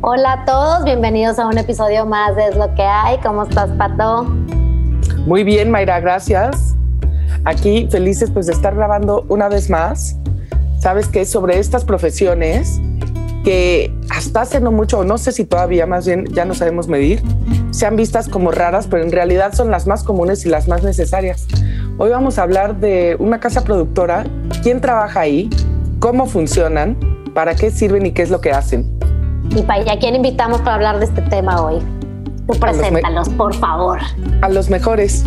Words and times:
Hola 0.00 0.32
a 0.32 0.44
todos, 0.44 0.84
bienvenidos 0.84 1.40
a 1.40 1.48
un 1.48 1.58
episodio 1.58 2.06
más 2.06 2.36
de 2.36 2.46
Es 2.46 2.56
lo 2.56 2.72
que 2.76 2.82
hay. 2.82 3.18
¿Cómo 3.18 3.42
estás, 3.42 3.68
Pato? 3.70 4.22
Muy 5.26 5.42
bien, 5.42 5.72
Mayra, 5.72 5.98
gracias. 5.98 6.76
Aquí 7.44 7.88
felices 7.90 8.30
pues 8.30 8.46
de 8.46 8.52
estar 8.52 8.76
grabando 8.76 9.26
una 9.28 9.48
vez 9.48 9.68
más. 9.68 10.16
Sabes 10.78 11.08
que 11.08 11.24
sobre 11.24 11.58
estas 11.58 11.84
profesiones 11.84 12.80
que 13.42 13.92
hasta 14.08 14.42
hace 14.42 14.60
no 14.60 14.70
mucho, 14.70 15.02
no 15.02 15.18
sé 15.18 15.32
si 15.32 15.44
todavía 15.44 15.84
más 15.84 16.06
bien 16.06 16.26
ya 16.26 16.44
no 16.44 16.54
sabemos 16.54 16.86
medir, 16.86 17.20
sean 17.72 17.96
vistas 17.96 18.28
como 18.28 18.52
raras, 18.52 18.86
pero 18.86 19.02
en 19.02 19.10
realidad 19.10 19.52
son 19.52 19.72
las 19.72 19.88
más 19.88 20.04
comunes 20.04 20.46
y 20.46 20.48
las 20.48 20.68
más 20.68 20.84
necesarias. 20.84 21.48
Hoy 21.98 22.10
vamos 22.10 22.38
a 22.38 22.44
hablar 22.44 22.76
de 22.76 23.16
una 23.18 23.40
casa 23.40 23.64
productora, 23.64 24.24
quién 24.62 24.80
trabaja 24.80 25.18
ahí, 25.20 25.50
cómo 25.98 26.26
funcionan, 26.26 26.96
para 27.34 27.56
qué 27.56 27.72
sirven 27.72 28.06
y 28.06 28.12
qué 28.12 28.22
es 28.22 28.30
lo 28.30 28.40
que 28.40 28.52
hacen. 28.52 28.96
¿Y 29.50 29.62
para 29.62 29.92
a 29.92 29.98
quién 29.98 30.14
invitamos 30.14 30.60
para 30.60 30.74
hablar 30.74 30.98
de 30.98 31.06
este 31.06 31.22
tema 31.22 31.62
hoy? 31.62 31.78
Tú 32.46 32.58
preséntalos, 32.58 33.28
por 33.30 33.54
favor. 33.54 33.98
A 34.42 34.48
los 34.48 34.70
mejores, 34.70 35.24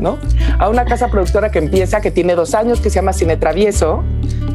¿no? 0.00 0.18
A 0.58 0.68
una 0.68 0.84
casa 0.84 1.08
productora 1.08 1.50
que 1.50 1.58
empieza, 1.58 2.00
que 2.00 2.10
tiene 2.10 2.34
dos 2.34 2.54
años, 2.54 2.80
que 2.80 2.90
se 2.90 2.96
llama 2.96 3.12
Cine 3.12 3.36
Travieso, 3.36 4.02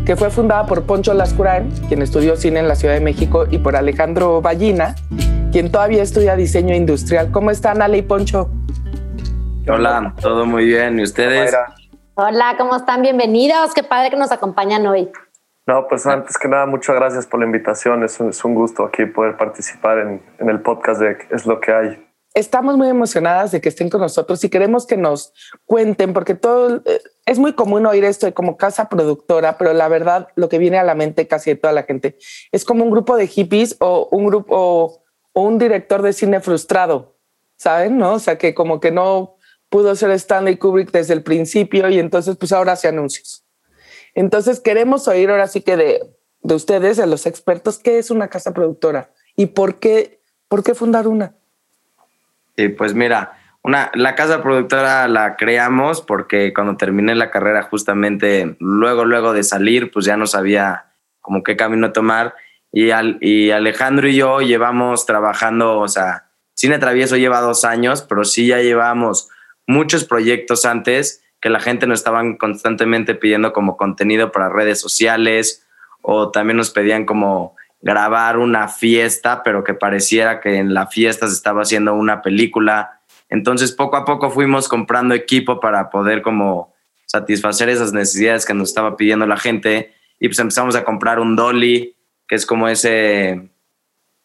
que 0.06 0.16
fue 0.16 0.30
fundada 0.30 0.66
por 0.66 0.84
Poncho 0.84 1.14
Lascurán, 1.14 1.72
quien 1.88 2.02
estudió 2.02 2.38
cine 2.38 2.60
en 2.60 2.68
la 2.68 2.76
Ciudad 2.76 2.94
de 2.94 3.02
México, 3.02 3.46
y 3.50 3.58
por 3.58 3.76
Alejandro 3.76 4.42
Ballina, 4.42 4.96
quien 5.52 5.72
todavía 5.72 6.04
estudia 6.04 6.36
diseño 6.36 6.76
industrial. 6.76 7.32
¿Cómo 7.32 7.52
están, 7.52 7.82
Ale 7.82 7.98
y 7.98 8.02
Poncho? 8.02 8.50
Hola, 9.68 10.14
todo 10.22 10.46
muy 10.46 10.66
bien. 10.66 11.00
¿Y 11.00 11.04
ustedes? 11.04 11.56
Hola, 12.14 12.56
¿cómo 12.58 12.76
están? 12.76 13.02
Bienvenidos. 13.02 13.74
Qué 13.74 13.84
padre 13.84 14.12
que 14.12 14.18
nos 14.18 14.32
acompañan 14.32 14.86
hoy. 14.86 15.10
No, 15.68 15.88
pues 15.88 16.06
antes 16.06 16.38
que 16.38 16.48
nada, 16.48 16.68
muchas 16.68 16.96
gracias 16.96 17.26
por 17.26 17.40
la 17.40 17.48
invitación. 17.48 18.04
Es 18.04 18.20
un, 18.20 18.54
gusto 18.54 18.86
aquí 18.86 19.06
poder 19.06 19.36
participar 19.36 19.98
en, 19.98 20.22
en, 20.38 20.50
el 20.50 20.62
podcast 20.62 21.02
de 21.02 21.18
Es 21.32 21.48
lo 21.48 21.60
que 21.60 21.72
hay. 21.72 22.08
Estamos 22.36 22.78
muy 22.78 22.90
emocionadas 22.90 23.52
de 23.52 23.62
que 23.62 23.70
estén 23.70 23.90
con 23.90 24.02
nosotros 24.02 24.44
y 24.44 24.50
queremos 24.50 24.86
que 24.86 24.98
nos 24.98 25.34
cuenten, 25.66 26.14
porque 26.14 26.36
todo 26.36 26.84
eh, 26.86 27.02
es 27.26 27.40
muy 27.40 27.54
común 27.54 27.86
oír 27.86 28.04
esto 28.04 28.28
de 28.28 28.34
como 28.34 28.58
casa 28.58 28.90
productora, 28.90 29.58
pero 29.58 29.74
la 29.74 29.88
verdad, 29.88 30.28
lo 30.36 30.50
que 30.50 30.60
viene 30.60 30.78
a 30.78 30.84
la 30.84 30.96
mente 30.96 31.28
casi 31.28 31.52
de 31.52 31.56
toda 31.56 31.74
la 31.74 31.84
gente 31.84 32.18
es 32.52 32.66
como 32.66 32.84
un 32.84 32.92
grupo 32.92 33.16
de 33.16 33.28
hippies 33.28 33.78
o 33.80 34.08
un 34.12 34.28
grupo 34.28 34.54
o, 34.56 35.04
o 35.34 35.42
un 35.42 35.58
director 35.58 36.02
de 36.02 36.14
cine 36.14 36.42
frustrado, 36.42 37.18
¿saben? 37.58 37.98
¿No? 37.98 38.16
O 38.16 38.20
sea, 38.20 38.38
que 38.38 38.54
como 38.54 38.80
que 38.80 38.92
no 38.92 39.38
pudo 39.70 39.96
ser 39.96 40.12
Stanley 40.12 40.58
Kubrick 40.58 40.92
desde 40.92 41.14
el 41.14 41.24
principio 41.24 41.90
y 41.90 42.00
entonces, 42.00 42.36
pues 42.36 42.52
ahora 42.52 42.74
hace 42.74 42.88
anuncios. 42.88 43.45
Entonces 44.16 44.62
queremos 44.62 45.08
oír 45.08 45.30
ahora 45.30 45.48
sí 45.48 45.62
que 45.62 45.78
de, 45.78 46.02
de 46.42 46.56
ustedes, 46.56 46.98
de 46.98 47.06
los 47.06 47.26
expertos, 47.26 47.78
qué 47.78 48.00
es 48.00 48.10
una 48.10 48.30
casa 48.30 48.54
productora 48.54 49.12
y 49.36 49.48
por 49.48 49.76
qué, 49.76 50.20
por 50.48 50.64
qué 50.64 50.74
fundar 50.74 51.08
una. 51.08 51.34
Sí, 52.56 52.70
pues 52.70 52.94
mira, 52.94 53.38
una, 53.62 53.92
la 53.94 54.16
casa 54.16 54.42
productora 54.42 55.08
la 55.08 55.36
creamos 55.36 56.02
porque 56.02 56.54
cuando 56.54 56.78
terminé 56.78 57.16
la 57.16 57.32
carrera 57.32 57.64
justamente 57.64 58.56
luego, 58.60 59.06
luego 59.06 59.34
de 59.34 59.44
salir, 59.44 59.92
pues 59.92 60.06
ya 60.06 60.16
no 60.16 60.28
sabía 60.28 60.86
como 61.20 61.44
qué 61.44 61.58
camino 61.58 61.92
tomar. 61.92 62.36
Y, 62.72 62.92
al, 62.92 63.18
y 63.22 63.52
Alejandro 63.52 64.08
y 64.08 64.16
yo 64.16 64.42
llevamos 64.42 65.06
trabajando, 65.06 65.80
o 65.80 65.88
sea, 65.88 66.26
Cine 66.54 66.80
Travieso 66.80 67.18
lleva 67.18 67.42
dos 67.42 67.66
años, 67.66 68.02
pero 68.08 68.24
sí 68.24 68.48
ya 68.48 68.60
llevamos 68.60 69.30
muchos 69.68 70.06
proyectos 70.06 70.64
antes 70.66 71.25
que 71.46 71.52
la 71.52 71.60
gente 71.60 71.86
nos 71.86 72.00
estaban 72.00 72.38
constantemente 72.38 73.14
pidiendo 73.14 73.54
como 73.54 73.78
contenido 73.78 74.32
para 74.32 74.50
redes 74.50 74.82
sociales 74.82 75.64
o 76.02 76.32
también 76.32 76.58
nos 76.58 76.72
pedían 76.72 77.06
como 77.06 77.56
grabar 77.82 78.40
una 78.40 78.68
fiesta, 78.68 79.44
pero 79.44 79.64
que 79.64 79.76
pareciera 79.76 80.42
que 80.42 80.58
en 80.58 80.74
la 80.74 80.88
fiesta 80.88 81.28
se 81.28 81.36
estaba 81.36 81.62
haciendo 81.62 81.94
una 81.94 82.24
película. 82.24 83.02
Entonces 83.30 83.74
poco 83.74 83.96
a 83.96 84.06
poco 84.06 84.32
fuimos 84.32 84.68
comprando 84.68 85.14
equipo 85.14 85.60
para 85.60 85.92
poder 85.92 86.24
como 86.24 86.74
satisfacer 87.06 87.70
esas 87.70 87.94
necesidades 87.94 88.44
que 88.44 88.56
nos 88.56 88.70
estaba 88.70 88.98
pidiendo 88.98 89.28
la 89.28 89.38
gente 89.38 89.94
y 90.20 90.30
pues 90.30 90.40
empezamos 90.40 90.76
a 90.76 90.84
comprar 90.84 91.20
un 91.20 91.36
dolly, 91.36 91.96
que 92.28 92.34
es 92.34 92.48
como 92.48 92.68
ese 92.70 93.52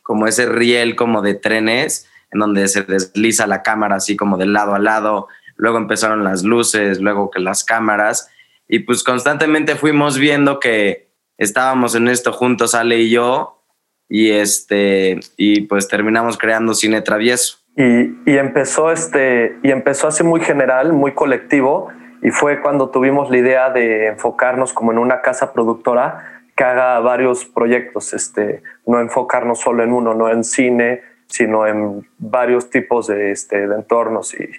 como 0.02 0.26
ese 0.26 0.46
riel 0.46 0.96
como 0.96 1.20
de 1.20 1.34
trenes 1.34 2.08
en 2.32 2.38
donde 2.38 2.66
se 2.68 2.80
desliza 2.82 3.46
la 3.46 3.62
cámara 3.62 3.96
así 3.96 4.16
como 4.16 4.38
de 4.38 4.46
lado 4.46 4.74
a 4.74 4.78
lado 4.78 5.28
luego 5.60 5.78
empezaron 5.78 6.24
las 6.24 6.42
luces, 6.42 7.00
luego 7.00 7.30
que 7.30 7.40
las 7.40 7.64
cámaras, 7.64 8.30
y 8.66 8.80
pues 8.80 9.04
constantemente 9.04 9.76
fuimos 9.76 10.18
viendo 10.18 10.58
que 10.58 11.10
estábamos 11.38 11.94
en 11.94 12.08
esto 12.08 12.32
juntos, 12.32 12.74
Ale 12.74 12.98
y 12.98 13.10
yo, 13.10 13.62
y, 14.08 14.30
este, 14.30 15.20
y 15.36 15.62
pues 15.62 15.88
terminamos 15.88 16.38
creando 16.38 16.74
Cine 16.74 17.02
Travieso. 17.02 17.58
Y, 17.76 18.30
y, 18.30 18.38
empezó 18.38 18.90
este, 18.90 19.58
y 19.62 19.70
empezó 19.70 20.08
así 20.08 20.24
muy 20.24 20.40
general, 20.40 20.92
muy 20.92 21.12
colectivo, 21.12 21.88
y 22.22 22.30
fue 22.30 22.60
cuando 22.60 22.90
tuvimos 22.90 23.30
la 23.30 23.38
idea 23.38 23.70
de 23.70 24.08
enfocarnos 24.08 24.72
como 24.72 24.92
en 24.92 24.98
una 24.98 25.20
casa 25.20 25.52
productora 25.52 26.42
que 26.56 26.64
haga 26.64 26.98
varios 27.00 27.44
proyectos, 27.44 28.12
este, 28.12 28.62
no 28.86 29.00
enfocarnos 29.00 29.60
solo 29.60 29.82
en 29.82 29.92
uno, 29.92 30.14
no 30.14 30.30
en 30.30 30.44
cine, 30.44 31.02
sino 31.26 31.66
en 31.66 32.06
varios 32.18 32.70
tipos 32.70 33.06
de, 33.06 33.30
este, 33.30 33.66
de 33.66 33.74
entornos 33.74 34.34
y, 34.34 34.50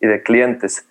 y 0.00 0.06
de 0.06 0.22
clientes. 0.22 0.86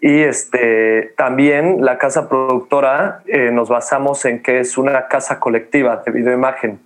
Y 0.00 0.22
este, 0.22 1.12
también 1.16 1.84
la 1.84 1.98
casa 1.98 2.28
productora 2.28 3.22
eh, 3.26 3.50
nos 3.52 3.68
basamos 3.68 4.24
en 4.24 4.42
que 4.42 4.60
es 4.60 4.78
una 4.78 5.08
casa 5.08 5.38
colectiva 5.38 6.02
de 6.04 6.10
videoimagen. 6.10 6.80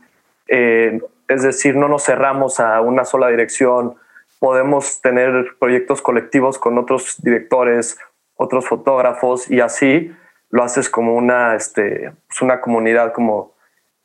Eh, 0.49 1.01
es 1.29 1.43
decir, 1.43 1.77
no 1.77 1.89
nos 1.89 2.05
cerramos 2.05 2.59
a 2.59 2.81
una 2.81 3.05
sola 3.05 3.29
dirección. 3.29 3.95
Podemos 4.41 5.01
tener 5.01 5.55
proyectos 5.61 6.03
colectivos 6.03 6.59
con 6.59 6.77
otros 6.77 7.17
directores, 7.23 7.99
otros 8.37 8.67
fotógrafos 8.67 9.49
y 9.51 9.61
así 9.61 10.13
lo 10.51 10.65
haces 10.65 10.91
como 10.91 11.15
una, 11.15 11.55
este, 11.55 12.13
pues 12.27 12.43
una 12.43 12.61
comunidad 12.61 13.13
como 13.13 13.54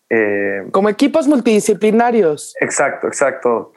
eh, 0.10 0.68
Como 0.72 0.90
equipos 0.90 1.28
multidisciplinarios. 1.28 2.56
Exacto, 2.60 3.08
exacto. 3.08 3.74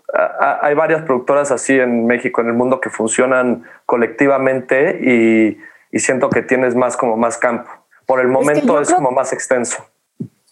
hay 0.61 0.75
varias 0.75 1.03
productoras 1.03 1.51
así 1.51 1.79
en 1.79 2.07
México, 2.07 2.41
en 2.41 2.49
el 2.49 2.55
mundo, 2.55 2.81
que 2.81 2.91
funcionan 2.91 3.65
colectivamente 3.87 4.99
y, 5.03 5.59
siento 5.99 6.31
que 6.31 6.43
tienes 6.43 6.75
más 6.75 6.97
como 6.97 7.17
más 7.17 7.37
campo. 7.37 7.71
Por 8.07 8.21
el 8.21 8.29
momento 8.29 8.81
es, 8.81 8.93
como 8.93 9.11
más 9.11 9.33
extenso. 9.33 9.85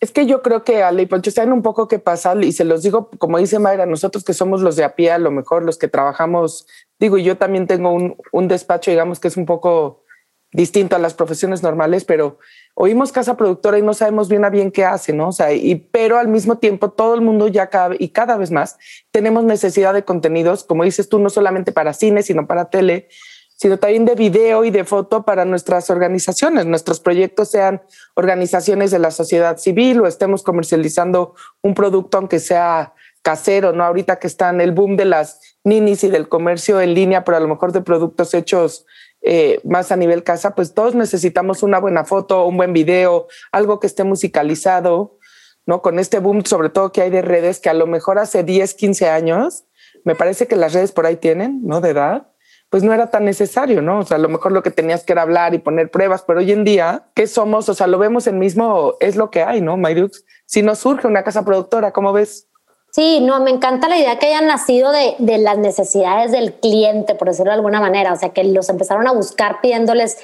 Es 0.00 0.12
que 0.12 0.26
yo 0.26 0.42
creo 0.42 0.64
que 0.64 0.82
Ale 0.82 1.02
y 1.02 1.06
Poncho 1.06 1.30
saben 1.30 1.52
un 1.52 1.62
poco 1.62 1.88
qué 1.88 1.98
pasa 1.98 2.34
y 2.36 2.52
se 2.52 2.64
los 2.64 2.82
digo, 2.82 3.10
como 3.18 3.38
dice 3.38 3.58
Mayra, 3.58 3.86
nosotros 3.86 4.24
que 4.24 4.34
somos 4.34 4.60
los 4.62 4.76
de 4.76 4.84
a 4.84 4.94
pie, 4.94 5.12
a 5.12 5.18
lo 5.18 5.30
mejor 5.30 5.62
los 5.62 5.78
que 5.78 5.88
trabajamos, 5.88 6.66
digo, 6.98 7.18
yo 7.18 7.36
también 7.36 7.66
tengo 7.66 7.92
un, 7.92 8.16
un 8.32 8.48
despacho, 8.48 8.90
digamos, 8.90 9.18
que 9.18 9.28
es 9.28 9.36
un 9.36 9.46
poco 9.46 10.04
distinto 10.52 10.96
a 10.96 10.98
las 10.98 11.14
profesiones 11.14 11.62
normales, 11.62 12.04
pero 12.04 12.38
oímos 12.74 13.12
casa 13.12 13.36
productora 13.36 13.78
y 13.78 13.82
no 13.82 13.94
sabemos 13.94 14.28
bien 14.28 14.44
a 14.44 14.50
bien 14.50 14.70
qué 14.70 14.84
hace, 14.84 15.12
¿no? 15.12 15.28
O 15.28 15.32
sea, 15.32 15.52
y, 15.52 15.74
pero 15.74 16.18
al 16.18 16.28
mismo 16.28 16.58
tiempo 16.58 16.90
todo 16.90 17.14
el 17.14 17.20
mundo 17.20 17.48
ya 17.48 17.68
cada, 17.68 17.94
y 17.98 18.08
cada 18.08 18.36
vez 18.36 18.50
más 18.50 18.78
tenemos 19.10 19.44
necesidad 19.44 19.94
de 19.94 20.04
contenidos, 20.04 20.64
como 20.64 20.84
dices 20.84 21.08
tú, 21.08 21.18
no 21.18 21.30
solamente 21.30 21.72
para 21.72 21.92
cine, 21.92 22.22
sino 22.22 22.46
para 22.46 22.70
tele, 22.70 23.08
sino 23.56 23.78
también 23.78 24.06
de 24.06 24.14
video 24.14 24.64
y 24.64 24.70
de 24.70 24.84
foto 24.84 25.24
para 25.26 25.44
nuestras 25.44 25.90
organizaciones. 25.90 26.64
Nuestros 26.64 26.98
proyectos 26.98 27.50
sean 27.50 27.82
organizaciones 28.14 28.90
de 28.90 28.98
la 28.98 29.10
sociedad 29.10 29.58
civil 29.58 30.00
o 30.00 30.06
estemos 30.06 30.42
comercializando 30.42 31.34
un 31.60 31.74
producto, 31.74 32.16
aunque 32.16 32.38
sea 32.38 32.94
casero, 33.20 33.72
¿no? 33.72 33.84
Ahorita 33.84 34.18
que 34.18 34.26
están 34.26 34.62
el 34.62 34.72
boom 34.72 34.96
de 34.96 35.04
las 35.04 35.58
ninis 35.62 36.04
y 36.04 36.08
del 36.08 36.28
comercio 36.28 36.80
en 36.80 36.94
línea, 36.94 37.22
pero 37.22 37.36
a 37.36 37.40
lo 37.40 37.48
mejor 37.48 37.72
de 37.72 37.82
productos 37.82 38.32
hechos 38.32 38.86
eh, 39.22 39.60
más 39.64 39.92
a 39.92 39.96
nivel 39.96 40.24
casa, 40.24 40.54
pues 40.54 40.74
todos 40.74 40.94
necesitamos 40.94 41.62
una 41.62 41.78
buena 41.78 42.04
foto, 42.04 42.46
un 42.46 42.56
buen 42.56 42.72
video, 42.72 43.28
algo 43.52 43.80
que 43.80 43.86
esté 43.86 44.04
musicalizado, 44.04 45.18
¿no? 45.66 45.82
Con 45.82 45.98
este 45.98 46.18
boom, 46.18 46.44
sobre 46.44 46.70
todo 46.70 46.92
que 46.92 47.02
hay 47.02 47.10
de 47.10 47.22
redes, 47.22 47.60
que 47.60 47.68
a 47.68 47.74
lo 47.74 47.86
mejor 47.86 48.18
hace 48.18 48.44
10, 48.44 48.74
15 48.74 49.08
años, 49.08 49.64
me 50.04 50.14
parece 50.14 50.46
que 50.46 50.56
las 50.56 50.72
redes 50.72 50.92
por 50.92 51.06
ahí 51.06 51.16
tienen, 51.16 51.60
¿no? 51.64 51.80
De 51.80 51.90
edad, 51.90 52.28
pues 52.70 52.82
no 52.82 52.94
era 52.94 53.10
tan 53.10 53.24
necesario, 53.24 53.82
¿no? 53.82 53.98
O 53.98 54.02
sea, 54.04 54.16
a 54.16 54.20
lo 54.20 54.28
mejor 54.28 54.52
lo 54.52 54.62
que 54.62 54.70
tenías 54.70 55.04
que 55.04 55.12
era 55.12 55.22
hablar 55.22 55.54
y 55.54 55.58
poner 55.58 55.90
pruebas, 55.90 56.22
pero 56.26 56.38
hoy 56.38 56.52
en 56.52 56.64
día, 56.64 57.08
¿qué 57.14 57.26
somos? 57.26 57.68
O 57.68 57.74
sea, 57.74 57.88
lo 57.88 57.98
vemos 57.98 58.26
en 58.26 58.38
mismo, 58.38 58.94
es 59.00 59.16
lo 59.16 59.30
que 59.30 59.42
hay, 59.42 59.60
¿no, 59.60 59.76
Mayrux? 59.76 60.24
Si 60.46 60.62
nos 60.62 60.78
surge 60.78 61.06
una 61.06 61.24
casa 61.24 61.44
productora, 61.44 61.92
¿cómo 61.92 62.12
ves? 62.12 62.49
Sí, 62.92 63.20
no, 63.20 63.40
me 63.40 63.50
encanta 63.50 63.88
la 63.88 63.98
idea 63.98 64.18
que 64.18 64.26
hayan 64.26 64.46
nacido 64.46 64.90
de, 64.90 65.14
de, 65.18 65.38
las 65.38 65.58
necesidades 65.58 66.32
del 66.32 66.54
cliente, 66.54 67.14
por 67.14 67.28
decirlo 67.28 67.52
de 67.52 67.56
alguna 67.56 67.80
manera. 67.80 68.12
O 68.12 68.16
sea, 68.16 68.30
que 68.30 68.42
los 68.44 68.68
empezaron 68.68 69.06
a 69.06 69.12
buscar 69.12 69.60
pidiéndoles 69.60 70.18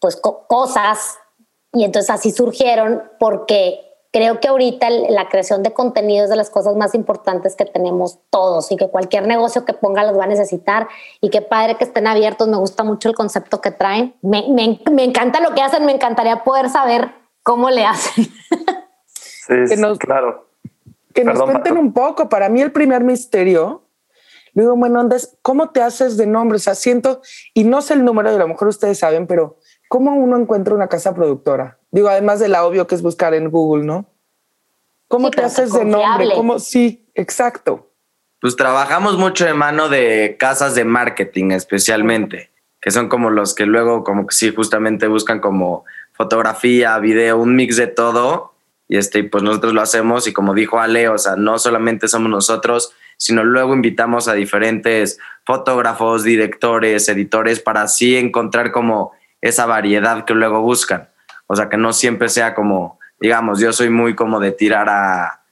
pues 0.00 0.16
cosas 0.16 1.18
y 1.72 1.84
entonces 1.84 2.10
así 2.10 2.30
surgieron 2.30 3.02
porque 3.18 3.80
creo 4.12 4.40
que 4.40 4.48
ahorita 4.48 4.88
la 4.90 5.28
creación 5.28 5.62
de 5.62 5.72
contenido 5.72 6.24
es 6.24 6.30
de 6.30 6.36
las 6.36 6.50
cosas 6.50 6.74
más 6.74 6.94
importantes 6.94 7.54
que 7.54 7.66
tenemos 7.66 8.18
todos 8.30 8.72
y 8.72 8.76
que 8.76 8.88
cualquier 8.88 9.26
negocio 9.26 9.64
que 9.66 9.74
ponga 9.74 10.02
los 10.02 10.18
va 10.18 10.24
a 10.24 10.28
necesitar 10.28 10.88
y 11.20 11.28
qué 11.28 11.42
padre 11.42 11.76
que 11.76 11.84
estén 11.84 12.06
abiertos. 12.06 12.48
Me 12.48 12.56
gusta 12.56 12.82
mucho 12.82 13.10
el 13.10 13.14
concepto 13.14 13.60
que 13.60 13.72
traen. 13.72 14.16
Me, 14.22 14.48
me, 14.48 14.80
me 14.90 15.04
encanta 15.04 15.40
lo 15.40 15.54
que 15.54 15.60
hacen. 15.60 15.84
Me 15.84 15.92
encantaría 15.92 16.44
poder 16.44 16.70
saber 16.70 17.12
cómo 17.42 17.68
le 17.68 17.84
hacen. 17.84 18.26
Sí, 19.46 19.66
sí 19.66 19.76
claro 19.98 20.49
Que 21.14 21.24
nos 21.24 21.42
cuenten 21.42 21.76
un 21.76 21.92
poco. 21.92 22.28
Para 22.28 22.48
mí 22.48 22.60
el 22.60 22.72
primer 22.72 23.02
misterio, 23.02 23.84
digo, 24.54 24.76
bueno, 24.76 25.08
¿cómo 25.42 25.70
te 25.70 25.82
haces 25.82 26.16
de 26.16 26.26
nombre? 26.26 26.56
O 26.56 26.60
sea, 26.60 26.74
siento, 26.74 27.20
y 27.54 27.64
no 27.64 27.82
sé 27.82 27.94
el 27.94 28.04
número, 28.04 28.30
y 28.30 28.34
a 28.34 28.38
lo 28.38 28.48
mejor 28.48 28.68
ustedes 28.68 28.98
saben, 28.98 29.26
pero 29.26 29.58
¿cómo 29.88 30.14
uno 30.14 30.36
encuentra 30.36 30.74
una 30.74 30.88
casa 30.88 31.14
productora? 31.14 31.78
Digo, 31.90 32.08
además 32.08 32.38
de 32.40 32.48
la 32.48 32.64
obvio 32.64 32.86
que 32.86 32.94
es 32.94 33.02
buscar 33.02 33.34
en 33.34 33.50
Google, 33.50 33.84
¿no? 33.84 34.06
¿Cómo 35.08 35.30
te 35.30 35.42
haces 35.42 35.72
de 35.72 35.84
nombre? 35.84 36.28
¿Cómo? 36.36 36.60
Sí, 36.60 37.08
exacto. 37.14 37.90
Pues 38.40 38.54
trabajamos 38.56 39.18
mucho 39.18 39.44
de 39.44 39.54
mano 39.54 39.88
de 39.88 40.36
casas 40.38 40.74
de 40.76 40.84
marketing 40.84 41.50
especialmente, 41.50 42.50
que 42.80 42.92
son 42.92 43.08
como 43.08 43.28
los 43.28 43.54
que 43.54 43.66
luego 43.66 44.04
como 44.04 44.26
que 44.26 44.34
sí 44.34 44.54
justamente 44.54 45.08
buscan 45.08 45.40
como 45.40 45.84
fotografía, 46.12 46.96
video, 46.98 47.38
un 47.38 47.56
mix 47.56 47.76
de 47.76 47.88
todo. 47.88 48.54
Y 48.90 48.98
este, 48.98 49.24
pues 49.24 49.42
nosotros 49.42 49.72
lo 49.72 49.80
hacemos 49.80 50.26
y 50.26 50.34
como 50.34 50.52
dijo 50.52 50.78
Ale, 50.78 51.08
o 51.08 51.16
sea, 51.16 51.36
no 51.36 51.58
solamente 51.58 52.08
somos 52.08 52.28
nosotros, 52.28 52.92
sino 53.16 53.42
luego 53.42 53.72
invitamos 53.72 54.28
a 54.28 54.34
diferentes 54.34 55.18
fotógrafos, 55.46 56.24
directores, 56.24 57.08
editores 57.08 57.60
para 57.60 57.82
así 57.82 58.18
encontrar 58.18 58.70
como 58.70 59.12
esa 59.40 59.64
variedad 59.64 60.26
que 60.26 60.34
luego 60.34 60.60
buscan. 60.60 61.08
O 61.46 61.56
sea, 61.56 61.70
que 61.70 61.78
no 61.78 61.94
siempre 61.94 62.28
sea 62.28 62.54
como 62.54 63.00
digamos, 63.20 63.60
yo 63.60 63.72
soy 63.72 63.90
muy 63.90 64.14
como 64.14 64.40
de 64.40 64.52
tirar 64.52 64.88
a, 64.88 65.42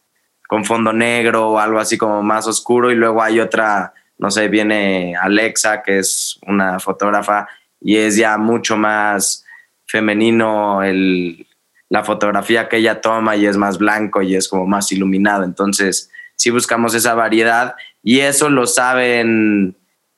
con 0.49 0.65
fondo 0.65 0.93
negro 0.93 1.51
o 1.51 1.59
algo 1.59 1.79
así 1.79 1.99
como 1.99 2.23
más 2.23 2.47
oscuro 2.47 2.91
y 2.91 2.95
luego 2.95 3.23
hay 3.23 3.39
otra, 3.39 3.93
no 4.17 4.31
sé, 4.31 4.49
viene 4.49 5.15
Alexa, 5.21 5.83
que 5.83 5.99
es 5.99 6.41
una 6.47 6.81
fotógrafa 6.81 7.47
y 7.81 7.99
es 7.99 8.17
ya 8.17 8.39
mucho 8.39 8.77
más 8.77 9.45
femenino 9.87 10.83
el, 10.83 11.47
la 11.89 12.05
fotografía 12.05 12.69
que 12.69 12.79
ella 12.79 13.01
toma 13.01 13.37
y 13.37 13.47
es 13.47 13.57
más 13.57 13.79
blanco 13.79 14.23
y 14.23 14.35
es 14.35 14.49
como 14.49 14.67
más 14.67 14.93
iluminado. 14.93 15.45
Entonces, 15.45 16.11
sí 16.37 16.51
buscamos 16.51 16.95
esa 16.95 17.15
variedad 17.15 17.75
y 18.03 18.21
eso 18.21 18.51
lo 18.51 18.67
saben 18.67 19.77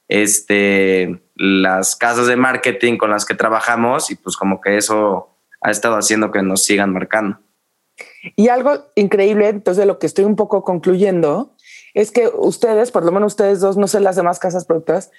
este, 0.08 1.22
las 1.36 1.96
casas 1.96 2.26
de 2.26 2.36
marketing 2.36 2.98
con 2.98 3.10
las 3.10 3.24
que 3.24 3.34
trabajamos 3.34 4.10
y 4.10 4.16
pues 4.16 4.36
como 4.36 4.60
que 4.60 4.76
eso 4.76 5.30
ha 5.60 5.70
estado 5.70 5.96
haciendo 5.96 6.32
que 6.32 6.42
nos 6.42 6.64
sigan 6.64 6.92
marcando. 6.92 7.38
Y 8.36 8.48
algo 8.48 8.86
increíble, 8.94 9.48
entonces, 9.48 9.80
de 9.80 9.86
lo 9.86 9.98
que 9.98 10.06
estoy 10.06 10.24
un 10.24 10.36
poco 10.36 10.64
concluyendo, 10.64 11.54
es 11.94 12.10
que 12.10 12.28
ustedes, 12.28 12.90
por 12.90 13.04
lo 13.04 13.12
menos 13.12 13.32
ustedes 13.32 13.60
dos, 13.60 13.76
no 13.76 13.88
sé 13.88 14.00
las 14.00 14.16
demás 14.16 14.38
casas 14.38 14.64
productoras, 14.64 15.10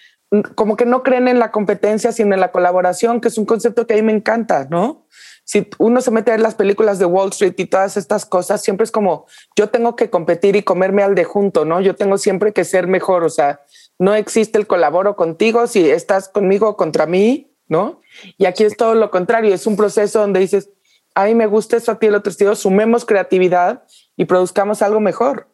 como 0.56 0.78
que 0.78 0.86
no 0.86 1.04
creen 1.04 1.28
en 1.28 1.40
la 1.40 1.52
competencia, 1.52 2.12
sino 2.12 2.34
en 2.34 2.40
la 2.40 2.52
colaboración, 2.52 3.20
que 3.22 3.28
es 3.28 3.38
un 3.38 3.46
concepto 3.46 3.86
que 3.86 3.94
a 3.94 3.98
mí 3.98 4.04
me 4.04 4.14
encanta, 4.14 4.68
¿no? 4.70 5.08
Si 5.52 5.68
uno 5.80 6.00
se 6.00 6.12
mete 6.12 6.32
ver 6.32 6.40
las 6.40 6.56
películas 6.56 6.98
de 6.98 7.04
Wall 7.04 7.32
Street 7.32 7.56
y 7.58 7.66
todas 7.66 7.98
estas 7.98 8.26
cosas, 8.26 8.64
siempre 8.64 8.86
es 8.86 8.92
como 8.92 9.26
yo 9.58 9.68
tengo 9.68 9.98
que 9.98 10.10
competir 10.10 10.56
y 10.56 10.64
comerme 10.64 11.04
al 11.04 11.14
de 11.14 11.26
junto, 11.26 11.66
¿no? 11.66 11.82
Yo 11.82 11.94
tengo 11.94 12.18
siempre 12.18 12.54
que 12.54 12.64
ser 12.64 12.88
mejor, 12.88 13.26
o 13.26 13.30
sea, 13.30 13.60
no 14.00 14.16
existe 14.16 14.58
el 14.58 14.66
colaboro 14.66 15.18
contigo 15.18 15.68
si 15.68 15.90
estás 15.90 16.30
conmigo 16.30 16.78
contra 16.78 17.06
mí, 17.06 17.54
¿no? 17.68 18.00
Y 18.38 18.46
aquí 18.46 18.64
es 18.64 18.78
todo 18.78 18.96
lo 18.96 19.12
contrario, 19.12 19.54
es 19.54 19.68
un 19.68 19.76
proceso 19.76 20.22
donde 20.22 20.40
dices, 20.40 20.70
a 21.16 21.26
me 21.26 21.48
gusta 21.48 21.76
eso, 21.76 21.92
a 21.92 22.00
ti 22.00 22.08
el 22.08 22.16
otro 22.16 22.32
estilo, 22.32 22.56
sumemos 22.56 23.04
creatividad 23.04 23.84
y 24.16 24.24
produzcamos 24.24 24.82
algo 24.82 25.02
mejor. 25.02 25.50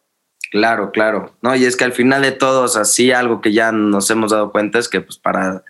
Claro, 0.52 0.92
claro. 0.92 1.36
No, 1.42 1.56
y 1.56 1.66
es 1.66 1.76
que 1.76 1.86
al 1.86 1.94
final 1.94 2.22
de 2.22 2.34
todos, 2.34 2.78
así 2.78 3.12
algo 3.12 3.42
que 3.42 3.52
ya 3.52 3.72
nos 3.72 4.12
hemos 4.12 4.30
dado 4.30 4.52
cuenta 4.52 4.78
es 4.78 4.90
que 4.90 5.02
pues 5.02 5.18
para, 5.18 5.64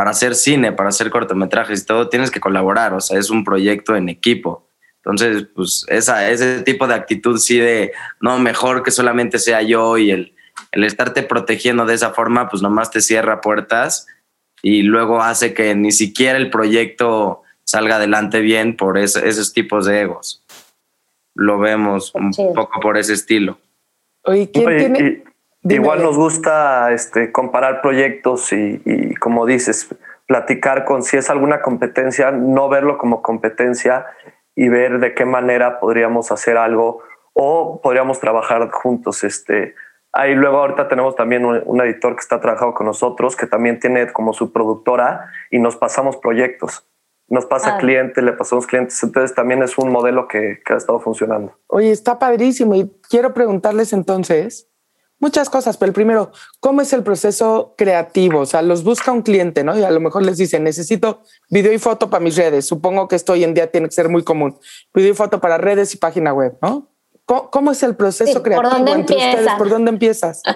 para 0.00 0.12
hacer 0.12 0.34
cine, 0.34 0.72
para 0.72 0.88
hacer 0.88 1.10
cortometrajes 1.10 1.82
y 1.82 1.84
todo, 1.84 2.08
tienes 2.08 2.30
que 2.30 2.40
colaborar, 2.40 2.94
o 2.94 3.02
sea, 3.02 3.18
es 3.18 3.28
un 3.28 3.44
proyecto 3.44 3.96
en 3.96 4.08
equipo. 4.08 4.66
Entonces, 4.96 5.46
pues 5.54 5.84
esa, 5.88 6.30
ese 6.30 6.62
tipo 6.62 6.86
de 6.86 6.94
actitud 6.94 7.36
sí 7.36 7.58
de, 7.58 7.92
no, 8.18 8.38
mejor 8.38 8.82
que 8.82 8.92
solamente 8.92 9.38
sea 9.38 9.60
yo 9.60 9.98
y 9.98 10.10
el, 10.10 10.34
el 10.72 10.84
estarte 10.84 11.22
protegiendo 11.22 11.84
de 11.84 11.92
esa 11.92 12.14
forma, 12.14 12.48
pues 12.48 12.62
nomás 12.62 12.90
te 12.90 13.02
cierra 13.02 13.42
puertas 13.42 14.06
y 14.62 14.84
luego 14.84 15.20
hace 15.20 15.52
que 15.52 15.74
ni 15.74 15.92
siquiera 15.92 16.38
el 16.38 16.48
proyecto 16.48 17.42
salga 17.64 17.96
adelante 17.96 18.40
bien 18.40 18.78
por 18.78 18.96
esos 18.96 19.52
tipos 19.52 19.84
de 19.84 20.00
egos. 20.00 20.42
Lo 21.34 21.58
vemos 21.58 22.14
un 22.14 22.32
poco 22.54 22.80
por 22.80 22.96
ese 22.96 23.12
estilo. 23.12 23.58
Igual 25.62 26.02
nos 26.02 26.16
gusta 26.16 26.92
este, 26.92 27.32
comparar 27.32 27.82
proyectos 27.82 28.52
y, 28.52 29.14
como 29.16 29.46
dices, 29.46 29.94
platicar 30.26 30.84
con 30.84 31.02
si 31.02 31.16
es 31.16 31.30
alguna 31.30 31.60
competencia, 31.60 32.30
no 32.30 32.68
verlo 32.68 32.98
como 32.98 33.22
competencia 33.22 34.06
y 34.54 34.68
ver 34.68 35.00
de 35.00 35.14
qué 35.14 35.24
manera 35.24 35.80
podríamos 35.80 36.32
hacer 36.32 36.56
algo 36.56 37.02
o 37.32 37.80
podríamos 37.82 38.20
trabajar 38.20 38.70
juntos. 38.70 39.24
Este, 39.24 39.74
Ahí 40.12 40.34
luego 40.34 40.58
ahorita 40.58 40.88
tenemos 40.88 41.14
también 41.14 41.44
un, 41.44 41.80
editor 41.80 42.16
que 42.16 42.20
está 42.20 42.40
trabajando 42.40 42.74
con 42.74 42.86
nosotros, 42.86 43.36
que 43.36 43.46
también 43.46 43.78
tiene 43.78 44.12
como 44.12 44.32
su 44.32 44.52
productora 44.52 45.30
y 45.50 45.60
nos 45.60 45.76
pasamos 45.76 46.16
proyectos. 46.16 46.86
Nos 47.28 47.46
pasa 47.46 47.76
ah. 47.76 47.78
cliente, 47.78 48.22
le 48.22 48.32
pasamos 48.32 48.66
clientes. 48.66 49.00
Entonces 49.04 49.36
también 49.36 49.62
es 49.62 49.78
un 49.78 49.92
modelo 49.92 50.26
que, 50.26 50.60
que 50.64 50.72
ha 50.72 50.76
estado 50.76 50.98
funcionando. 50.98 51.56
Oye, 51.68 51.92
está 51.92 52.18
padrísimo. 52.18 52.74
Y 52.74 52.90
quiero 53.08 53.32
preguntarles 53.34 53.92
entonces 53.92 54.69
muchas 55.20 55.48
cosas, 55.48 55.76
pero 55.76 55.90
el 55.90 55.94
primero, 55.94 56.32
¿cómo 56.58 56.80
es 56.80 56.92
el 56.92 57.04
proceso 57.04 57.74
creativo? 57.78 58.40
O 58.40 58.46
sea, 58.46 58.62
los 58.62 58.82
busca 58.82 59.12
un 59.12 59.22
cliente, 59.22 59.62
¿no? 59.62 59.78
Y 59.78 59.84
a 59.84 59.90
lo 59.90 60.00
mejor 60.00 60.24
les 60.24 60.38
dice, 60.38 60.58
necesito 60.58 61.22
video 61.48 61.72
y 61.72 61.78
foto 61.78 62.10
para 62.10 62.24
mis 62.24 62.36
redes. 62.36 62.66
Supongo 62.66 63.06
que 63.06 63.16
esto 63.16 63.34
hoy 63.34 63.44
en 63.44 63.54
día 63.54 63.70
tiene 63.70 63.88
que 63.88 63.94
ser 63.94 64.08
muy 64.08 64.24
común. 64.24 64.58
Video 64.92 65.12
y 65.12 65.14
foto 65.14 65.40
para 65.40 65.58
redes 65.58 65.94
y 65.94 65.98
página 65.98 66.32
web, 66.32 66.58
¿no? 66.60 66.88
¿Cómo, 67.26 67.70
es 67.70 67.84
el 67.84 67.94
proceso 67.94 68.42
creativo 68.42 68.68
¿por 68.68 68.78
dónde 68.78 68.90
entre 68.90 69.16
ustedes? 69.16 69.52
¿Por 69.56 69.68
dónde 69.68 69.90
empiezas? 69.90 70.42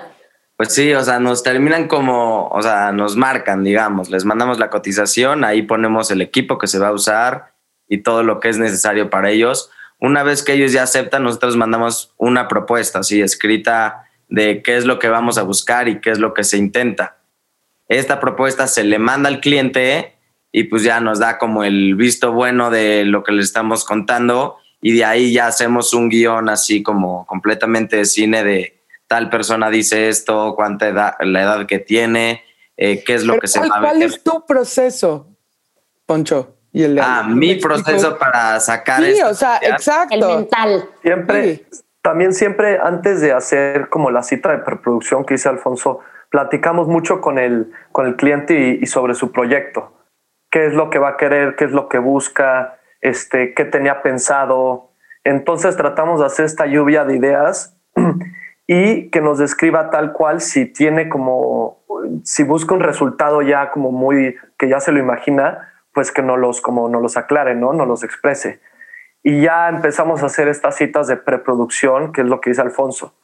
Pues 0.56 0.72
sí, 0.72 0.94
o 0.94 1.02
sea, 1.02 1.18
nos 1.18 1.42
terminan 1.42 1.88
como, 1.88 2.46
o 2.46 2.62
sea, 2.62 2.92
nos 2.92 3.16
marcan, 3.16 3.64
digamos, 3.64 4.08
les 4.08 4.24
mandamos 4.24 4.60
la 4.60 4.70
cotización, 4.70 5.42
ahí 5.42 5.62
ponemos 5.62 6.12
el 6.12 6.22
equipo 6.22 6.58
que 6.58 6.68
se 6.68 6.78
va 6.78 6.88
a 6.88 6.92
usar 6.92 7.54
y 7.88 8.04
todo 8.04 8.22
lo 8.22 8.38
que 8.38 8.50
es 8.50 8.58
necesario 8.58 9.10
para 9.10 9.30
ellos. 9.30 9.72
Una 9.98 10.22
vez 10.22 10.44
que 10.44 10.52
ellos 10.52 10.70
ya 10.70 10.84
aceptan, 10.84 11.24
nosotros 11.24 11.56
mandamos 11.56 12.14
una 12.18 12.46
propuesta, 12.46 13.00
así 13.00 13.20
escrita 13.20 14.03
de 14.34 14.62
qué 14.62 14.76
es 14.76 14.84
lo 14.84 14.98
que 14.98 15.08
vamos 15.08 15.38
a 15.38 15.42
buscar 15.42 15.88
y 15.88 16.00
qué 16.00 16.10
es 16.10 16.18
lo 16.18 16.34
que 16.34 16.44
se 16.44 16.58
intenta. 16.58 17.18
Esta 17.88 18.18
propuesta 18.18 18.66
se 18.66 18.82
le 18.82 18.98
manda 18.98 19.28
al 19.28 19.40
cliente 19.40 20.16
y 20.50 20.64
pues 20.64 20.82
ya 20.82 21.00
nos 21.00 21.20
da 21.20 21.38
como 21.38 21.64
el 21.64 21.94
visto 21.94 22.32
bueno 22.32 22.70
de 22.70 23.04
lo 23.04 23.22
que 23.22 23.32
le 23.32 23.42
estamos 23.42 23.84
contando 23.84 24.56
y 24.80 24.92
de 24.92 25.04
ahí 25.04 25.32
ya 25.32 25.46
hacemos 25.46 25.94
un 25.94 26.08
guion 26.08 26.48
así 26.48 26.82
como 26.82 27.24
completamente 27.26 27.96
de 27.96 28.04
cine 28.04 28.42
de 28.42 28.82
tal 29.06 29.30
persona 29.30 29.70
dice 29.70 30.08
esto, 30.08 30.54
cuánta 30.56 30.88
edad, 30.88 31.14
la 31.20 31.42
edad 31.42 31.66
que 31.66 31.78
tiene, 31.78 32.42
eh, 32.76 33.04
qué 33.04 33.14
es 33.14 33.24
lo 33.24 33.38
que 33.38 33.46
se 33.46 33.60
va 33.60 33.66
a 33.66 33.80
¿Cuál 33.80 34.02
es 34.02 34.22
tu 34.22 34.44
proceso, 34.44 35.28
Poncho? 36.06 36.56
Y 36.72 36.82
el, 36.82 36.98
ah, 36.98 37.22
mi 37.22 37.54
proceso 37.54 38.18
para 38.18 38.58
sacar 38.58 39.04
Sí, 39.04 39.22
o 39.22 39.32
sea, 39.32 39.60
exacto. 39.62 40.14
El 40.14 40.26
mental. 40.26 40.90
Siempre, 41.02 41.66
también 42.04 42.32
siempre 42.32 42.78
antes 42.80 43.20
de 43.20 43.32
hacer 43.32 43.88
como 43.88 44.12
la 44.12 44.22
cita 44.22 44.52
de 44.52 44.58
preproducción 44.58 45.24
que 45.24 45.34
dice 45.34 45.48
Alfonso, 45.48 45.98
platicamos 46.30 46.86
mucho 46.86 47.20
con 47.20 47.38
el, 47.38 47.72
con 47.90 48.06
el 48.06 48.14
cliente 48.14 48.78
y 48.80 48.86
sobre 48.86 49.14
su 49.14 49.32
proyecto. 49.32 49.92
¿Qué 50.50 50.66
es 50.66 50.74
lo 50.74 50.88
que 50.88 51.00
va 51.00 51.08
a 51.08 51.16
querer? 51.16 51.56
¿Qué 51.56 51.64
es 51.64 51.72
lo 51.72 51.88
que 51.88 51.98
busca? 51.98 52.78
este, 53.04 53.52
qué 53.52 53.64
tenía 53.66 54.02
pensado. 54.02 54.90
Entonces 55.22 55.76
tratamos 55.76 56.20
de 56.20 56.26
hacer 56.26 56.46
esta 56.46 56.66
lluvia 56.66 57.04
de 57.04 57.16
ideas 57.16 57.76
y 58.66 59.10
que 59.10 59.20
nos 59.20 59.38
describa 59.38 59.90
tal 59.90 60.12
cual 60.12 60.40
si 60.40 60.64
tiene 60.64 61.08
como, 61.08 61.84
si 62.24 62.42
busca 62.42 62.74
un 62.74 62.80
resultado 62.80 63.42
ya 63.42 63.70
como 63.70 63.92
muy, 63.92 64.36
que 64.58 64.68
ya 64.68 64.80
se 64.80 64.90
lo 64.90 64.98
imagina, 64.98 65.70
pues 65.92 66.10
que 66.10 66.22
no 66.22 66.38
los, 66.38 66.62
como 66.62 66.88
no 66.88 66.98
los 66.98 67.16
aclare, 67.18 67.54
¿no? 67.54 67.74
No 67.74 67.84
los 67.84 68.02
exprese. 68.02 68.60
Y 69.26 69.42
ya 69.42 69.68
empezamos 69.70 70.22
a 70.22 70.26
hacer 70.26 70.48
estas 70.48 70.76
citas 70.76 71.06
de 71.08 71.16
preproducción, 71.16 72.12
que 72.12 72.20
es 72.20 72.26
lo 72.26 72.40
que 72.40 72.50
dice 72.50 72.60
Alfonso. 72.60 73.14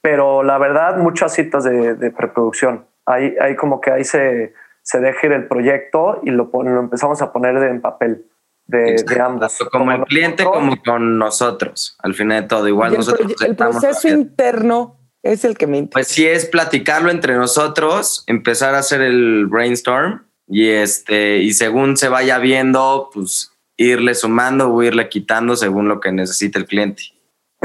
Pero 0.00 0.42
la 0.42 0.56
verdad, 0.56 0.96
muchas 0.96 1.34
citas 1.34 1.64
de, 1.64 2.10
preproducción. 2.10 2.86
Ahí, 3.04 3.36
ahí 3.40 3.54
como 3.56 3.80
que 3.80 3.90
ahí 3.90 4.04
se, 4.04 4.54
se 4.82 5.00
deja 5.00 5.26
ir 5.26 5.32
el 5.32 5.46
proyecto 5.46 6.20
y 6.22 6.30
lo, 6.30 6.50
lo 6.52 6.80
empezamos 6.80 7.20
a 7.20 7.30
poner 7.30 7.56
en 7.56 7.82
papel 7.82 8.24
de, 8.70 9.20
ambos. 9.20 9.58
como, 9.70 9.92
el 9.92 10.04
cliente 10.04 10.44
como 10.44 10.80
con 10.82 11.18
nosotros, 11.18 11.96
al 11.98 12.14
final 12.14 12.42
de 12.42 12.48
todo. 12.48 12.68
Igual 12.68 12.94
nosotros. 12.94 13.34
El, 13.42 13.56
proceso 13.56 14.08
interno 14.08 14.98
es 15.22 15.44
el 15.44 15.58
que 15.58 15.66
me 15.66 15.86
Pues 15.88 16.08
sí, 16.08 16.26
es 16.26 16.46
platicarlo 16.46 17.10
entre 17.10 17.36
nosotros, 17.36 18.24
empezar 18.26 18.74
a 18.74 18.78
hacer 18.78 19.02
el 19.02 19.46
brainstorm 19.46 20.26
y, 20.46 20.68
este, 20.68 21.38
y 21.38 21.52
según 21.52 21.96
se 21.96 22.08
vaya 22.08 22.38
viendo, 22.38 23.10
pues 23.12 23.49
irle 23.80 24.14
sumando 24.14 24.72
o 24.72 24.82
irle 24.82 25.08
quitando 25.08 25.56
según 25.56 25.88
lo 25.88 26.00
que 26.00 26.12
necesite 26.12 26.58
el 26.58 26.66
cliente. 26.66 27.02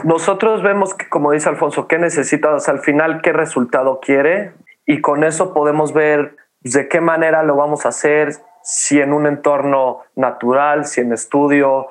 Nosotros 0.06 0.64
vemos 0.64 0.94
que, 0.94 1.10
como 1.10 1.32
dice 1.32 1.50
Alfonso, 1.50 1.88
qué 1.88 1.98
necesita, 1.98 2.56
al 2.66 2.80
final 2.80 3.22
qué 3.22 3.34
resultado 3.34 4.00
quiere 4.00 4.54
y 4.86 5.02
con 5.02 5.26
eso 5.26 5.54
podemos 5.54 5.94
ver 5.94 6.38
de 6.62 6.88
qué 6.88 7.02
manera 7.02 7.44
lo 7.44 7.58
vamos 7.58 7.86
a 7.86 7.90
hacer, 7.90 8.34
si 8.64 9.02
en 9.02 9.12
un 9.12 9.28
entorno 9.28 10.04
natural, 10.16 10.86
si 10.86 11.02
en 11.02 11.12
estudio, 11.12 11.88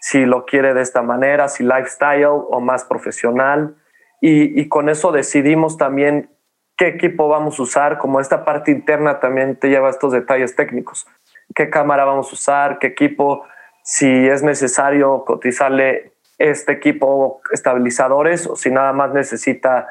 si 0.00 0.24
lo 0.24 0.46
quiere 0.46 0.72
de 0.72 0.80
esta 0.80 1.02
manera, 1.02 1.48
si 1.48 1.62
lifestyle 1.62 2.26
o 2.26 2.60
más 2.60 2.84
profesional. 2.84 3.76
y, 4.22 4.58
y 4.58 4.68
con 4.68 4.88
eso 4.88 5.12
decidimos 5.12 5.76
también 5.76 6.30
qué 6.78 6.88
equipo 6.88 7.28
vamos 7.28 7.58
a 7.58 7.62
usar, 7.62 7.98
como 7.98 8.20
esta 8.20 8.44
parte 8.44 8.70
interna 8.70 9.20
también 9.20 9.56
te 9.56 9.68
lleva 9.68 9.90
estos 9.90 10.12
detalles 10.12 10.56
técnicos. 10.56 11.06
¿Qué 11.54 11.68
cámara 11.68 12.06
vamos 12.06 12.30
a 12.30 12.34
usar? 12.34 12.78
¿Qué 12.78 12.88
equipo? 12.88 13.44
Si 13.86 14.06
es 14.06 14.42
necesario 14.42 15.24
cotizarle 15.24 16.12
este 16.38 16.72
equipo 16.72 17.40
estabilizadores 17.52 18.46
o 18.46 18.56
si 18.56 18.70
nada 18.70 18.92
más 18.92 19.12
necesita 19.12 19.86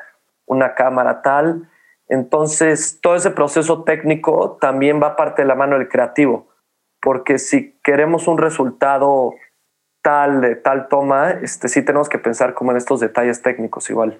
una 0.46 0.76
cámara 0.76 1.22
tal. 1.22 1.70
Entonces, 2.08 3.00
todo 3.02 3.16
ese 3.16 3.32
proceso 3.32 3.84
técnico 3.84 4.58
también 4.62 5.02
va 5.02 5.16
parte 5.16 5.42
de 5.42 5.48
la 5.48 5.56
mano 5.56 5.78
del 5.78 5.90
creativo, 5.90 6.48
porque 7.02 7.40
si 7.40 7.80
queremos 7.84 8.28
un 8.28 8.38
resultado 8.38 9.34
tal 10.04 10.42
de 10.42 10.56
tal 10.56 10.88
toma, 10.88 11.32
este, 11.32 11.68
sí 11.68 11.84
tenemos 11.84 12.10
que 12.10 12.20
pensar 12.20 12.54
como 12.54 12.72
en 12.72 12.78
estos 12.78 13.00
detalles 13.00 13.42
técnicos 13.42 13.90
igual. 13.90 14.20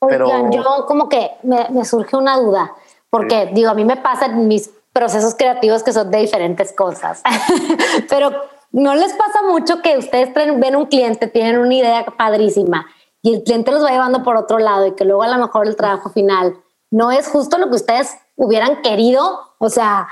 Oigan, 0.00 0.50
yo 0.50 0.64
como 0.88 1.08
que 1.08 1.30
me, 1.44 1.68
me, 1.70 1.84
surge 1.84 2.16
una 2.16 2.36
duda, 2.36 2.72
porque 3.08 3.50
digo, 3.52 3.70
a 3.70 3.74
mí 3.74 3.84
me 3.84 3.96
pasan 3.96 4.48
mis 4.48 4.68
procesos 4.92 5.36
creativos 5.36 5.84
que 5.84 5.92
son 5.92 6.10
de 6.10 6.18
diferentes 6.18 6.72
cosas, 6.72 7.22
pero 8.08 8.32
no 8.72 8.94
les 8.94 9.12
pasa 9.12 9.42
mucho 9.42 9.82
que 9.82 9.98
ustedes 9.98 10.32
ven 10.34 10.76
un 10.76 10.86
cliente, 10.86 11.26
tienen 11.26 11.58
una 11.58 11.74
idea 11.74 12.06
padrísima 12.06 12.86
y 13.22 13.34
el 13.36 13.42
cliente 13.44 13.70
los 13.70 13.84
va 13.84 13.90
llevando 13.90 14.22
por 14.22 14.36
otro 14.36 14.58
lado 14.58 14.86
y 14.86 14.94
que 14.94 15.04
luego 15.04 15.22
a 15.22 15.28
lo 15.28 15.38
mejor 15.38 15.66
el 15.66 15.76
trabajo 15.76 16.10
final 16.10 16.56
no 16.90 17.10
es 17.10 17.28
justo 17.28 17.58
lo 17.58 17.68
que 17.68 17.76
ustedes 17.76 18.16
hubieran 18.36 18.82
querido, 18.82 19.54
o 19.58 19.70
sea... 19.70 20.08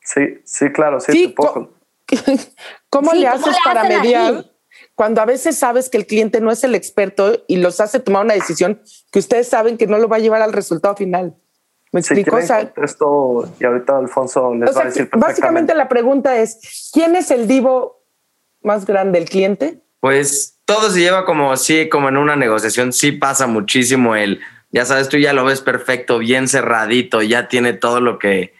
Sí, 0.00 0.40
sí, 0.44 0.70
claro, 0.72 1.00
sí. 1.00 1.34
¿Cómo, 1.36 1.70
¿cómo 2.90 3.12
le 3.12 3.26
haces 3.28 3.56
para 3.64 3.84
mediar? 3.84 4.44
cuando 4.94 5.20
a 5.20 5.24
veces 5.24 5.56
sabes 5.56 5.88
que 5.88 5.96
el 5.96 6.06
cliente 6.06 6.40
no 6.40 6.50
es 6.50 6.62
el 6.64 6.74
experto 6.74 7.44
y 7.48 7.56
los 7.56 7.80
hace 7.80 8.00
tomar 8.00 8.24
una 8.24 8.34
decisión 8.34 8.80
que 9.10 9.18
ustedes 9.18 9.48
saben 9.48 9.76
que 9.76 9.86
no 9.86 9.98
lo 9.98 10.08
va 10.08 10.16
a 10.16 10.20
llevar 10.20 10.42
al 10.42 10.52
resultado 10.52 10.94
final. 10.96 11.36
¿Me 11.94 12.00
explico? 12.00 12.36
esto 12.36 13.54
y 13.60 13.64
ahorita 13.64 13.96
Alfonso 13.96 14.52
les 14.52 14.76
va 14.76 14.80
a 14.80 14.84
decir 14.86 15.08
Básicamente 15.12 15.76
la 15.76 15.88
pregunta 15.88 16.36
es, 16.38 16.90
¿quién 16.92 17.14
es 17.14 17.30
el 17.30 17.46
divo 17.46 18.02
más 18.62 18.84
grande, 18.84 19.20
el 19.20 19.26
cliente? 19.26 19.78
Pues 20.00 20.58
todo 20.64 20.90
se 20.90 20.98
lleva 20.98 21.24
como 21.24 21.52
así, 21.52 21.88
como 21.88 22.08
en 22.08 22.16
una 22.16 22.34
negociación, 22.34 22.92
sí 22.92 23.12
pasa 23.12 23.46
muchísimo 23.46 24.16
el, 24.16 24.40
ya 24.72 24.84
sabes, 24.84 25.08
tú 25.08 25.18
ya 25.18 25.32
lo 25.32 25.44
ves 25.44 25.60
perfecto, 25.60 26.18
bien 26.18 26.48
cerradito, 26.48 27.22
ya 27.22 27.46
tiene 27.46 27.74
todo 27.74 28.00
lo 28.00 28.18
que 28.18 28.54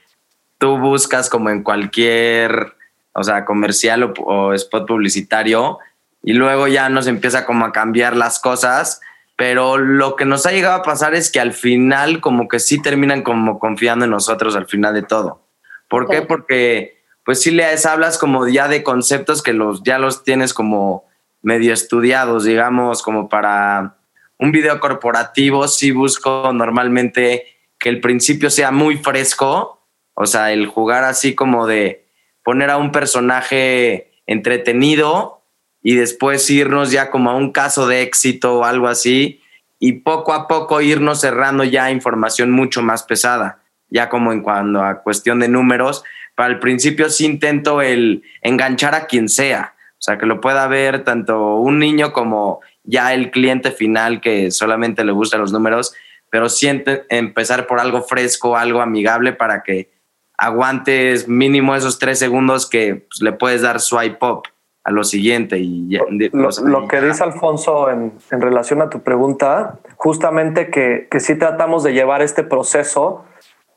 tú 0.59 0.79
buscas 0.79 1.29
como 1.29 1.51
en 1.51 1.65
cualquier, 1.65 2.75
o 3.15 3.25
sea, 3.25 3.45
comercial 3.45 4.05
o, 4.05 4.13
o 4.27 4.53
spot 4.53 4.87
publicitario 4.87 5.81
y 6.23 6.35
luego 6.35 6.69
ya 6.69 6.89
nos 6.89 7.09
empieza 7.09 7.45
como 7.45 7.65
a 7.65 7.73
cambiar 7.73 8.15
las 8.15 8.39
cosas, 8.39 9.01
pero 9.37 9.79
lo 9.79 10.17
que 10.17 10.25
nos 10.25 10.47
ha 10.47 10.53
llegado 10.53 10.77
a 10.77 10.83
pasar 10.83 11.15
es 11.15 11.31
que 11.31 11.41
al 11.41 11.53
final 11.53 12.21
como 12.21 12.49
que 12.49 12.61
sí 12.61 12.81
terminan 12.81 13.23
como 13.23 13.59
confiando 13.59 14.05
en 14.05 14.11
nosotros 14.13 14.55
al 14.55 14.67
final 14.67 14.95
de 14.95 15.03
todo. 15.03 15.43
¿Por 15.89 16.09
qué? 16.09 16.23
Porque 16.23 17.03
pues 17.25 17.41
sí 17.41 17.51
les 17.51 17.87
hablas 17.87 18.19
como 18.19 18.47
ya 18.49 18.69
de 18.69 18.83
conceptos 18.83 19.43
que 19.43 19.53
los, 19.53 19.83
ya 19.83 19.99
los 19.99 20.25
tienes 20.25 20.55
como 20.55 21.05
medio 21.43 21.73
estudiados, 21.73 22.45
digamos, 22.45 23.03
como 23.03 23.29
para 23.29 23.97
un 24.39 24.53
video 24.53 24.79
corporativo, 24.81 25.69
sí 25.69 25.91
busco 25.91 26.53
normalmente 26.53 27.47
que 27.79 27.89
el 27.89 28.01
principio 28.01 28.51
sea 28.51 28.71
muy 28.71 28.99
fresco, 28.99 29.87
o 30.15 30.27
sea, 30.27 30.53
el 30.53 30.67
jugar 30.67 31.05
así 31.05 31.35
como 31.35 31.67
de 31.67 32.07
poner 32.43 32.71
a 32.71 32.77
un 32.77 32.93
personaje 32.93 34.13
entretenido 34.27 35.44
y 35.87 35.95
después 35.97 36.49
irnos 36.51 36.91
ya 36.91 37.11
como 37.11 37.31
a 37.31 37.37
un 37.37 37.53
caso 37.53 37.87
de 37.87 38.01
éxito 38.01 38.59
o 38.59 38.65
algo 38.65 38.89
así 38.89 39.43
y 39.79 39.93
poco 39.93 40.33
a 40.33 40.49
poco 40.49 40.81
irnos 40.81 41.21
cerrando 41.21 41.63
ya 41.63 41.91
información 41.91 42.51
mucho 42.51 42.81
más 42.81 43.03
pesada, 43.03 43.61
ya 43.91 44.09
como 44.09 44.33
en 44.33 44.41
cuanto 44.41 44.83
a 44.83 45.03
cuestión 45.03 45.41
de 45.41 45.49
números. 45.49 46.03
Para 46.35 46.49
el 46.49 46.59
principio 46.59 47.11
sí 47.11 47.27
intento 47.27 47.83
el 47.83 48.23
enganchar 48.41 48.95
a 48.95 49.07
quien 49.07 49.29
sea, 49.29 49.75
o 49.93 50.03
sea, 50.03 50.17
que 50.17 50.25
lo 50.25 50.41
pueda 50.41 50.67
ver 50.69 51.05
tanto 51.05 51.57
un 51.57 51.79
niño 51.79 52.15
como 52.15 52.61
ya 52.83 53.13
el 53.13 53.31
cliente 53.31 53.71
final 53.71 54.23
que 54.23 54.51
solamente 54.51 55.05
le 55.05 55.13
gustan 55.13 55.43
los 55.43 55.53
números, 55.53 55.95
pero 56.31 56.49
siente 56.49 57.05
empezar 57.11 57.67
por 57.67 57.79
algo 57.79 58.01
fresco, 58.01 58.57
algo 58.57 58.81
amigable 58.81 59.35
para 59.35 59.63
que 59.63 59.91
aguantes 60.39 61.29
mínimo 61.29 61.77
esos 61.77 61.99
tres 61.99 62.19
segundos 62.19 62.69
que 62.69 63.07
pues, 63.07 63.21
le 63.21 63.33
puedes 63.33 63.61
dar 63.61 63.81
swipe 63.81 64.25
up 64.25 64.45
a 64.85 64.91
lo 64.91 65.03
siguiente. 65.03 65.59
Y 65.59 65.99
lo, 66.33 66.89
que 66.89 67.01
dice 67.01 67.25
Alfonso 67.25 67.91
en, 67.91 68.13
en, 68.31 68.41
relación 68.41 68.83
a 68.83 68.91
tu 68.91 69.01
pregunta, 69.01 69.79
justamente 69.97 70.71
que, 70.71 71.09
que 71.11 71.21
sí 71.21 71.37
tratamos 71.37 71.83
de 71.83 71.95
llevar 71.95 72.21
este 72.23 72.45
proceso 72.45 73.25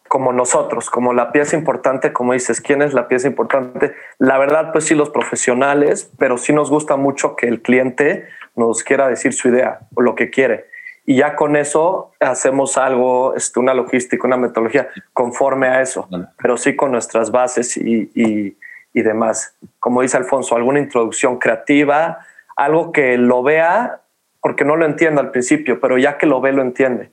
como 0.10 0.34
nosotros, 0.34 0.90
como 0.90 1.14
la 1.14 1.32
pieza 1.32 1.56
importante, 1.56 2.14
como 2.14 2.34
dices, 2.34 2.62
¿quién 2.62 2.82
es 2.82 2.94
la 2.94 3.08
pieza 3.08 3.28
importante? 3.28 3.94
La 4.20 4.38
verdad, 4.38 4.72
pues 4.72 4.86
sí, 4.86 4.96
los 4.96 5.10
profesionales, 5.10 6.12
pero 6.18 6.38
sí 6.38 6.54
nos 6.54 6.70
gusta 6.70 6.96
mucho 6.96 7.36
que 7.36 7.48
el 7.48 7.62
cliente 7.62 8.26
nos 8.56 8.84
quiera 8.84 9.08
decir 9.08 9.34
su 9.34 9.50
idea 9.50 9.80
o 9.96 10.02
lo 10.02 10.16
que 10.16 10.30
quiere. 10.30 10.66
Y 11.06 11.18
ya 11.18 11.36
con 11.36 11.56
eso 11.56 12.12
hacemos 12.20 12.78
algo, 12.78 13.34
este, 13.34 13.60
una 13.60 13.74
logística, 13.74 14.28
una 14.28 14.36
metodología 14.36 14.90
conforme 15.14 15.68
a 15.68 15.82
eso, 15.82 16.10
pero 16.38 16.58
sí 16.58 16.76
con 16.76 16.92
nuestras 16.92 17.32
bases 17.32 17.78
y, 17.78 18.12
y 18.14 18.58
y 18.94 19.02
demás. 19.02 19.56
Como 19.80 20.02
dice 20.02 20.18
Alfonso, 20.18 20.56
alguna 20.56 20.80
introducción 20.80 21.38
creativa, 21.38 22.20
algo 22.56 22.92
que 22.92 23.18
lo 23.18 23.44
vea, 23.44 24.02
porque 24.42 24.66
no 24.66 24.76
lo 24.76 24.86
entiendo 24.86 25.22
al 25.22 25.32
principio, 25.32 25.80
pero 25.80 25.98
ya 25.98 26.18
que 26.18 26.26
lo 26.26 26.42
ve, 26.42 26.52
lo 26.52 26.62
entiende. 26.62 27.12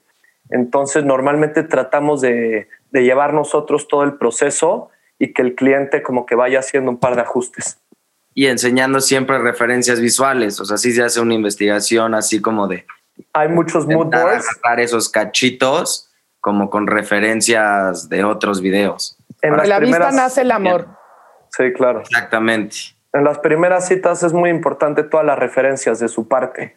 Entonces, 0.50 1.04
normalmente 1.04 1.62
tratamos 1.62 2.20
de, 2.20 2.68
llevar 2.92 3.34
nosotros 3.34 3.88
todo 3.88 4.04
el 4.04 4.14
proceso 4.14 4.90
y 5.18 5.32
que 5.32 5.42
el 5.42 5.54
cliente 5.54 6.02
como 6.02 6.26
que 6.26 6.34
vaya 6.34 6.60
haciendo 6.60 6.90
un 6.90 6.98
par 6.98 7.16
de 7.16 7.22
ajustes. 7.22 7.78
Y 8.34 8.46
enseñando 8.46 9.00
siempre 9.00 9.38
referencias 9.38 10.00
visuales, 10.00 10.60
o 10.60 10.64
sea, 10.64 10.76
sí 10.76 10.92
se 10.92 11.02
hace 11.02 11.20
una 11.20 11.34
investigación 11.34 12.14
así 12.14 12.40
como 12.40 12.66
de... 12.66 12.86
Hay 13.32 13.48
muchos 13.48 13.86
mood 13.86 14.06
boards. 14.06 14.46
esos 14.78 15.08
cachitos 15.08 16.10
como 16.40 16.68
con 16.68 16.86
referencias 16.86 18.08
de 18.08 18.24
otros 18.24 18.60
videos. 18.60 19.16
En 19.40 19.56
la 19.56 19.78
vista 19.78 20.10
nace 20.10 20.42
el 20.42 20.50
amor. 20.50 20.88
Sí, 21.56 21.72
claro. 21.72 22.00
Exactamente. 22.00 22.76
En 23.12 23.22
las 23.22 23.38
primeras 23.38 23.86
citas 23.86 24.22
es 24.24 24.32
muy 24.32 24.50
importante 24.50 25.04
todas 25.04 25.24
las 25.24 25.38
referencias 25.38 26.00
de 26.00 26.08
su 26.08 26.26
parte. 26.26 26.76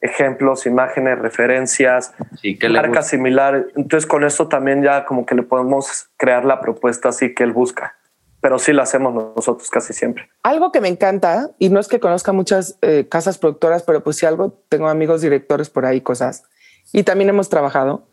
Ejemplos, 0.00 0.66
imágenes, 0.66 1.18
referencias, 1.18 2.12
sí, 2.40 2.58
marca 2.68 3.02
similar. 3.02 3.68
Entonces 3.76 4.06
con 4.06 4.24
esto 4.24 4.48
también 4.48 4.82
ya 4.82 5.04
como 5.04 5.24
que 5.24 5.34
le 5.34 5.42
podemos 5.42 6.08
crear 6.16 6.44
la 6.44 6.60
propuesta 6.60 7.10
así 7.10 7.34
que 7.34 7.44
él 7.44 7.52
busca. 7.52 7.96
Pero 8.40 8.58
sí 8.58 8.72
la 8.72 8.82
hacemos 8.82 9.14
nosotros 9.14 9.70
casi 9.70 9.92
siempre. 9.92 10.28
Algo 10.42 10.72
que 10.72 10.80
me 10.80 10.88
encanta, 10.88 11.50
y 11.58 11.68
no 11.68 11.80
es 11.80 11.88
que 11.88 12.00
conozca 12.00 12.32
muchas 12.32 12.78
eh, 12.82 13.06
casas 13.08 13.38
productoras, 13.38 13.82
pero 13.82 14.02
pues 14.02 14.16
si 14.16 14.26
algo, 14.26 14.62
tengo 14.68 14.88
amigos 14.88 15.22
directores 15.22 15.70
por 15.70 15.86
ahí, 15.86 16.00
cosas, 16.00 16.44
y 16.92 17.02
también 17.02 17.30
hemos 17.30 17.48
trabajado, 17.48 18.08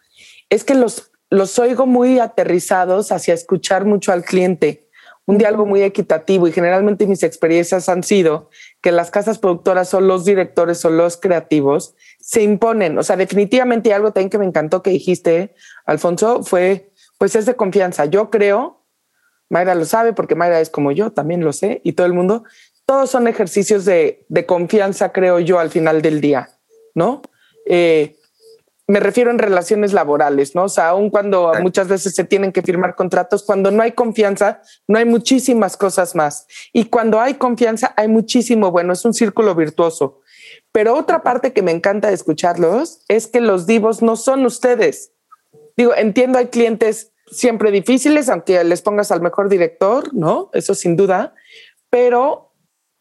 es 0.49 0.63
que 0.63 0.75
los, 0.75 1.11
los 1.29 1.59
oigo 1.59 1.85
muy 1.85 2.19
aterrizados 2.19 3.11
hacia 3.11 3.33
escuchar 3.33 3.85
mucho 3.85 4.11
al 4.11 4.23
cliente 4.23 4.82
un 5.25 5.37
diálogo 5.37 5.65
muy 5.65 5.81
equitativo 5.83 6.47
y 6.47 6.51
generalmente 6.51 7.07
mis 7.07 7.23
experiencias 7.23 7.87
han 7.87 8.03
sido 8.03 8.49
que 8.81 8.91
las 8.91 9.09
casas 9.09 9.39
productoras 9.39 9.93
o 9.93 10.01
los 10.01 10.25
directores 10.25 10.83
o 10.83 10.89
los 10.89 11.17
creativos 11.17 11.95
se 12.19 12.43
imponen. 12.43 12.97
O 12.97 13.03
sea, 13.03 13.15
definitivamente 13.15 13.93
algo 13.93 14.11
también 14.11 14.29
que 14.29 14.37
me 14.37 14.45
encantó 14.45 14.83
que 14.83 14.91
dijiste, 14.91 15.55
Alfonso, 15.85 16.43
fue 16.43 16.91
pues 17.17 17.37
es 17.37 17.45
de 17.45 17.55
confianza. 17.55 18.03
Yo 18.05 18.29
creo, 18.29 18.83
Mayra 19.49 19.75
lo 19.75 19.85
sabe 19.85 20.11
porque 20.11 20.35
Mayra 20.35 20.59
es 20.59 20.69
como 20.69 20.91
yo, 20.91 21.11
también 21.11 21.41
lo 21.41 21.53
sé, 21.53 21.79
y 21.85 21.93
todo 21.93 22.05
el 22.05 22.11
mundo, 22.11 22.43
todos 22.85 23.09
son 23.09 23.27
ejercicios 23.27 23.85
de, 23.85 24.25
de 24.27 24.45
confianza, 24.45 25.13
creo 25.13 25.39
yo, 25.39 25.59
al 25.59 25.69
final 25.69 26.01
del 26.01 26.19
día, 26.19 26.49
¿no? 26.95 27.21
Eh, 27.65 28.17
me 28.87 28.99
refiero 28.99 29.31
en 29.31 29.39
relaciones 29.39 29.93
laborales, 29.93 30.55
¿no? 30.55 30.65
O 30.65 30.69
sea, 30.69 30.89
aun 30.89 31.09
cuando 31.09 31.53
muchas 31.61 31.87
veces 31.87 32.13
se 32.15 32.25
tienen 32.25 32.51
que 32.51 32.61
firmar 32.61 32.95
contratos, 32.95 33.43
cuando 33.43 33.71
no 33.71 33.81
hay 33.81 33.93
confianza, 33.93 34.61
no 34.87 34.97
hay 34.97 35.05
muchísimas 35.05 35.77
cosas 35.77 36.15
más. 36.15 36.47
Y 36.73 36.85
cuando 36.85 37.21
hay 37.21 37.35
confianza, 37.35 37.93
hay 37.95 38.09
muchísimo 38.09 38.71
bueno, 38.71 38.93
es 38.93 39.05
un 39.05 39.13
círculo 39.13 39.55
virtuoso. 39.55 40.21
Pero 40.71 40.95
otra 40.95 41.23
parte 41.23 41.53
que 41.53 41.61
me 41.61 41.71
encanta 41.71 42.09
de 42.09 42.13
escucharlos 42.15 43.03
es 43.07 43.27
que 43.27 43.39
los 43.39 43.65
divos 43.65 44.01
no 44.01 44.15
son 44.15 44.45
ustedes. 44.45 45.13
Digo, 45.77 45.95
entiendo, 45.95 46.37
hay 46.37 46.47
clientes 46.47 47.13
siempre 47.27 47.71
difíciles, 47.71 48.29
aunque 48.29 48.63
les 48.63 48.81
pongas 48.81 49.11
al 49.11 49.21
mejor 49.21 49.49
director, 49.49 50.13
¿no? 50.13 50.49
Eso 50.53 50.75
sin 50.75 50.95
duda. 50.95 51.33
Pero 51.89 52.53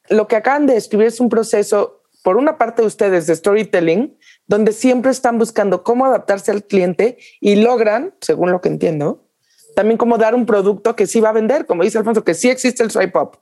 lo 0.08 0.28
que 0.28 0.36
acaban 0.36 0.66
de 0.66 0.74
describir 0.74 1.08
es 1.08 1.20
un 1.20 1.28
proceso, 1.28 2.02
por 2.22 2.36
una 2.36 2.56
parte 2.56 2.82
de 2.82 2.88
ustedes, 2.88 3.26
de 3.26 3.34
storytelling, 3.34 4.16
donde 4.52 4.72
siempre 4.72 5.10
están 5.10 5.38
buscando 5.38 5.82
cómo 5.82 6.04
adaptarse 6.04 6.50
al 6.50 6.64
cliente 6.64 7.16
y 7.40 7.56
logran, 7.56 8.14
según 8.20 8.52
lo 8.52 8.60
que 8.60 8.68
entiendo, 8.68 9.24
también 9.74 9.96
cómo 9.96 10.18
dar 10.18 10.34
un 10.34 10.44
producto 10.44 10.94
que 10.94 11.06
sí 11.06 11.22
va 11.22 11.30
a 11.30 11.32
vender, 11.32 11.64
como 11.64 11.84
dice 11.84 11.96
Alfonso, 11.96 12.22
que 12.22 12.34
sí 12.34 12.50
existe 12.50 12.82
el 12.82 12.90
swipe 12.90 13.18
up, 13.18 13.38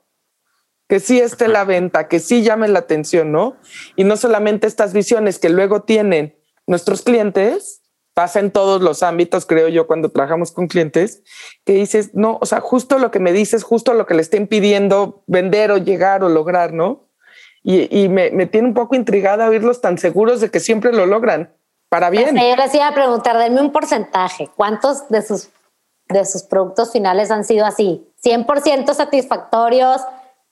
que 0.87 1.01
sí 1.01 1.19
esté 1.19 1.49
la 1.49 1.65
venta, 1.65 2.07
que 2.07 2.21
sí 2.21 2.43
llame 2.43 2.69
la 2.69 2.79
atención, 2.79 3.33
¿no? 3.33 3.57
Y 3.97 4.05
no 4.05 4.15
solamente 4.15 4.67
estas 4.67 4.93
visiones 4.93 5.37
que 5.37 5.49
luego 5.49 5.81
tienen 5.81 6.39
nuestros 6.65 7.01
clientes, 7.01 7.81
pasa 8.13 8.39
en 8.39 8.49
todos 8.49 8.81
los 8.81 9.03
ámbitos, 9.03 9.45
creo 9.45 9.67
yo, 9.67 9.87
cuando 9.87 10.11
trabajamos 10.11 10.53
con 10.53 10.69
clientes, 10.69 11.23
que 11.65 11.73
dices, 11.73 12.11
no, 12.13 12.37
o 12.39 12.45
sea, 12.45 12.61
justo 12.61 12.99
lo 12.99 13.11
que 13.11 13.19
me 13.19 13.33
dices, 13.33 13.63
justo 13.63 13.93
lo 13.95 14.05
que 14.05 14.13
le 14.13 14.21
estén 14.21 14.47
pidiendo 14.47 15.25
vender 15.27 15.71
o 15.71 15.77
llegar 15.77 16.23
o 16.23 16.29
lograr, 16.29 16.71
¿no? 16.71 17.10
Y, 17.63 18.09
me, 18.09 18.31
me, 18.31 18.47
tiene 18.47 18.67
un 18.67 18.73
poco 18.73 18.95
intrigada 18.95 19.47
oírlos 19.47 19.81
tan 19.81 19.99
seguros 19.99 20.41
de 20.41 20.49
que 20.49 20.59
siempre 20.59 20.91
lo 20.91 21.05
logran, 21.05 21.53
para 21.89 22.09
bien. 22.09 22.35
yo 22.35 22.55
les 22.55 22.73
iba 22.73 22.87
a 22.87 22.93
preguntar, 22.93 23.37
denme 23.37 23.61
un 23.61 23.71
porcentaje, 23.71 24.49
¿cuántos 24.55 25.07
de 25.09 25.21
sus, 25.21 25.49
de 26.09 26.25
sus 26.25 26.43
productos 26.43 26.91
finales 26.91 27.29
han 27.29 27.43
sido 27.43 27.65
así? 27.65 28.07
¿100% 28.23 28.93
satisfactorios? 28.93 30.01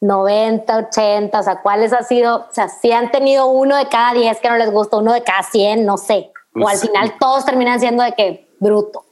90, 0.02 0.78
80, 0.78 1.40
o 1.40 1.44
sea, 1.44 1.62
¿cuáles 1.62 1.92
ha 1.94 2.04
sido? 2.04 2.48
O 2.50 2.54
sea, 2.54 2.70
si 2.70 2.92
han 2.92 3.12
tenido 3.12 3.48
uno 3.48 3.76
de 3.76 3.88
cada 3.90 4.14
10 4.14 4.40
que 4.40 4.50
no 4.50 4.58
les 4.58 4.72
gusta, 4.72 4.98
uno 4.98 5.14
de 5.14 5.24
cada 5.24 5.44
100, 5.44 5.86
no 5.86 5.98
sé. 5.98 6.32
o 6.56 6.68
al 6.68 6.78
final 6.78 7.16
todos 7.20 7.46
terminan 7.46 7.80
siendo 7.80 8.04
de 8.04 8.14
que 8.14 8.48
bruto. 8.60 9.06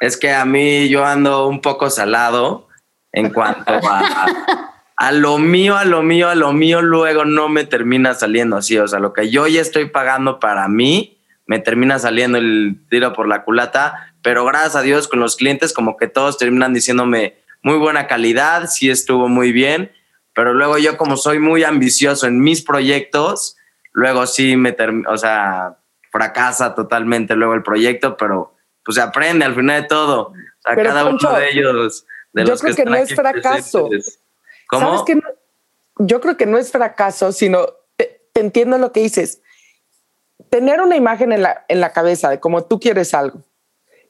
Es 0.00 0.16
que 0.16 0.32
a 0.32 0.44
mí 0.44 0.88
yo 0.88 1.04
ando 1.04 1.48
un 1.48 1.60
poco 1.60 1.90
salado 1.90 2.68
en 3.12 3.32
cuanto 3.32 3.72
a, 3.72 4.26
a 4.96 5.12
lo 5.12 5.38
mío, 5.38 5.76
a 5.76 5.84
lo 5.84 6.02
mío, 6.02 6.28
a 6.28 6.34
lo 6.34 6.52
mío, 6.52 6.82
luego 6.82 7.24
no 7.24 7.48
me 7.48 7.64
termina 7.64 8.14
saliendo 8.14 8.56
así. 8.56 8.78
O 8.78 8.88
sea, 8.88 8.98
lo 8.98 9.12
que 9.12 9.30
yo 9.30 9.46
ya 9.46 9.60
estoy 9.60 9.86
pagando 9.86 10.40
para 10.40 10.68
mí, 10.68 11.18
me 11.46 11.58
termina 11.58 11.98
saliendo 11.98 12.38
el 12.38 12.76
tiro 12.88 13.12
por 13.12 13.28
la 13.28 13.44
culata. 13.44 14.14
Pero 14.22 14.44
gracias 14.44 14.76
a 14.76 14.82
Dios 14.82 15.06
con 15.06 15.20
los 15.20 15.36
clientes, 15.36 15.72
como 15.72 15.96
que 15.96 16.08
todos 16.08 16.38
terminan 16.38 16.72
diciéndome 16.74 17.36
muy 17.62 17.76
buena 17.76 18.06
calidad, 18.06 18.68
sí 18.68 18.90
estuvo 18.90 19.28
muy 19.28 19.52
bien 19.52 19.90
pero 20.36 20.52
luego 20.52 20.76
yo 20.76 20.98
como 20.98 21.16
soy 21.16 21.38
muy 21.38 21.64
ambicioso 21.64 22.26
en 22.26 22.40
mis 22.40 22.62
proyectos, 22.62 23.56
luego 23.92 24.26
sí 24.26 24.54
me, 24.54 24.76
o 25.08 25.16
sea, 25.16 25.78
fracasa 26.12 26.74
totalmente 26.74 27.34
luego 27.34 27.54
el 27.54 27.62
proyecto, 27.62 28.18
pero 28.18 28.52
pues 28.84 28.96
se 28.96 29.00
aprende 29.00 29.46
al 29.46 29.54
final 29.54 29.80
de 29.80 29.88
todo. 29.88 30.28
O 30.28 30.34
sea, 30.58 30.76
cada 30.76 31.06
uno 31.06 31.32
de 31.38 31.50
ellos, 31.50 32.06
de 32.34 32.44
yo 32.44 32.50
los 32.50 32.60
creo 32.60 32.76
que, 32.76 32.84
no 32.84 32.96
es 32.96 33.14
fracaso. 33.14 33.88
¿Cómo? 34.68 35.04
que 35.04 35.20
yo 35.98 36.20
creo 36.20 36.36
que 36.36 36.46
no 36.46 36.58
es 36.58 36.70
fracaso, 36.70 37.32
sino 37.32 37.66
te, 37.96 38.22
entiendo 38.34 38.78
lo 38.78 38.92
que 38.92 39.00
dices. 39.00 39.40
Tener 40.50 40.80
una 40.80 40.96
imagen 40.96 41.32
en 41.32 41.42
la, 41.42 41.64
en 41.68 41.80
la 41.80 41.92
cabeza 41.92 42.28
de 42.28 42.40
cómo 42.40 42.64
tú 42.64 42.78
quieres 42.78 43.14
algo, 43.14 43.42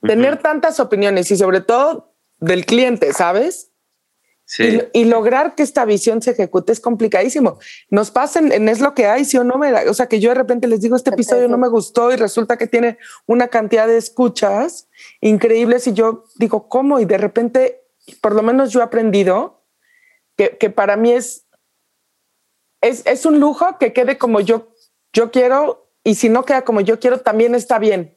tener 0.02 0.42
tantas 0.42 0.80
opiniones 0.80 1.30
y 1.30 1.36
sobre 1.36 1.60
todo 1.60 2.14
del 2.38 2.66
cliente, 2.66 3.12
¿sabes? 3.12 3.70
Y, 4.92 5.04
lograr 5.06 5.56
que 5.56 5.64
esta 5.64 5.84
visión 5.84 6.22
se 6.22 6.30
ejecute 6.30 6.72
es 6.72 6.78
complicadísimo. 6.78 7.58
Nos 7.90 8.12
pasa 8.12 8.38
en, 8.38 8.68
es 8.68 8.80
lo 8.80 8.94
que 8.94 9.06
hay, 9.06 9.24
sí 9.24 9.36
o 9.38 9.44
no. 9.44 9.58
Me 9.58 9.72
o 9.88 9.94
sea, 9.94 10.06
que 10.06 10.20
yo 10.20 10.28
de 10.30 10.36
repente 10.36 10.68
les 10.68 10.80
digo, 10.80 10.94
este 10.94 11.10
episodio 11.10 11.48
no 11.48 11.58
me 11.58 11.68
gustó 11.68 12.12
y 12.12 12.16
resulta 12.16 12.56
que 12.56 12.68
tiene 12.68 12.98
una 13.26 13.48
cantidad 13.48 13.88
de 13.88 13.96
escuchas 13.96 14.88
increíbles 15.20 15.88
y 15.88 15.94
yo 15.94 16.24
digo, 16.36 16.68
¿cómo? 16.68 17.00
Y 17.00 17.06
de 17.06 17.18
repente, 17.18 17.82
por 18.20 18.36
lo 18.36 18.42
menos 18.42 18.70
yo 18.70 18.80
he 18.80 18.84
aprendido 18.84 19.55
que, 20.36 20.56
que 20.58 20.70
para 20.70 20.96
mí 20.96 21.12
es, 21.12 21.46
es, 22.80 23.04
es, 23.06 23.26
un 23.26 23.40
lujo 23.40 23.78
que 23.78 23.92
quede 23.92 24.18
como 24.18 24.40
yo, 24.40 24.68
yo 25.12 25.30
quiero 25.30 25.90
y 26.04 26.14
si 26.14 26.28
no 26.28 26.44
queda 26.44 26.62
como 26.62 26.80
yo 26.80 27.00
quiero, 27.00 27.18
también 27.18 27.54
está 27.54 27.78
bien. 27.78 28.16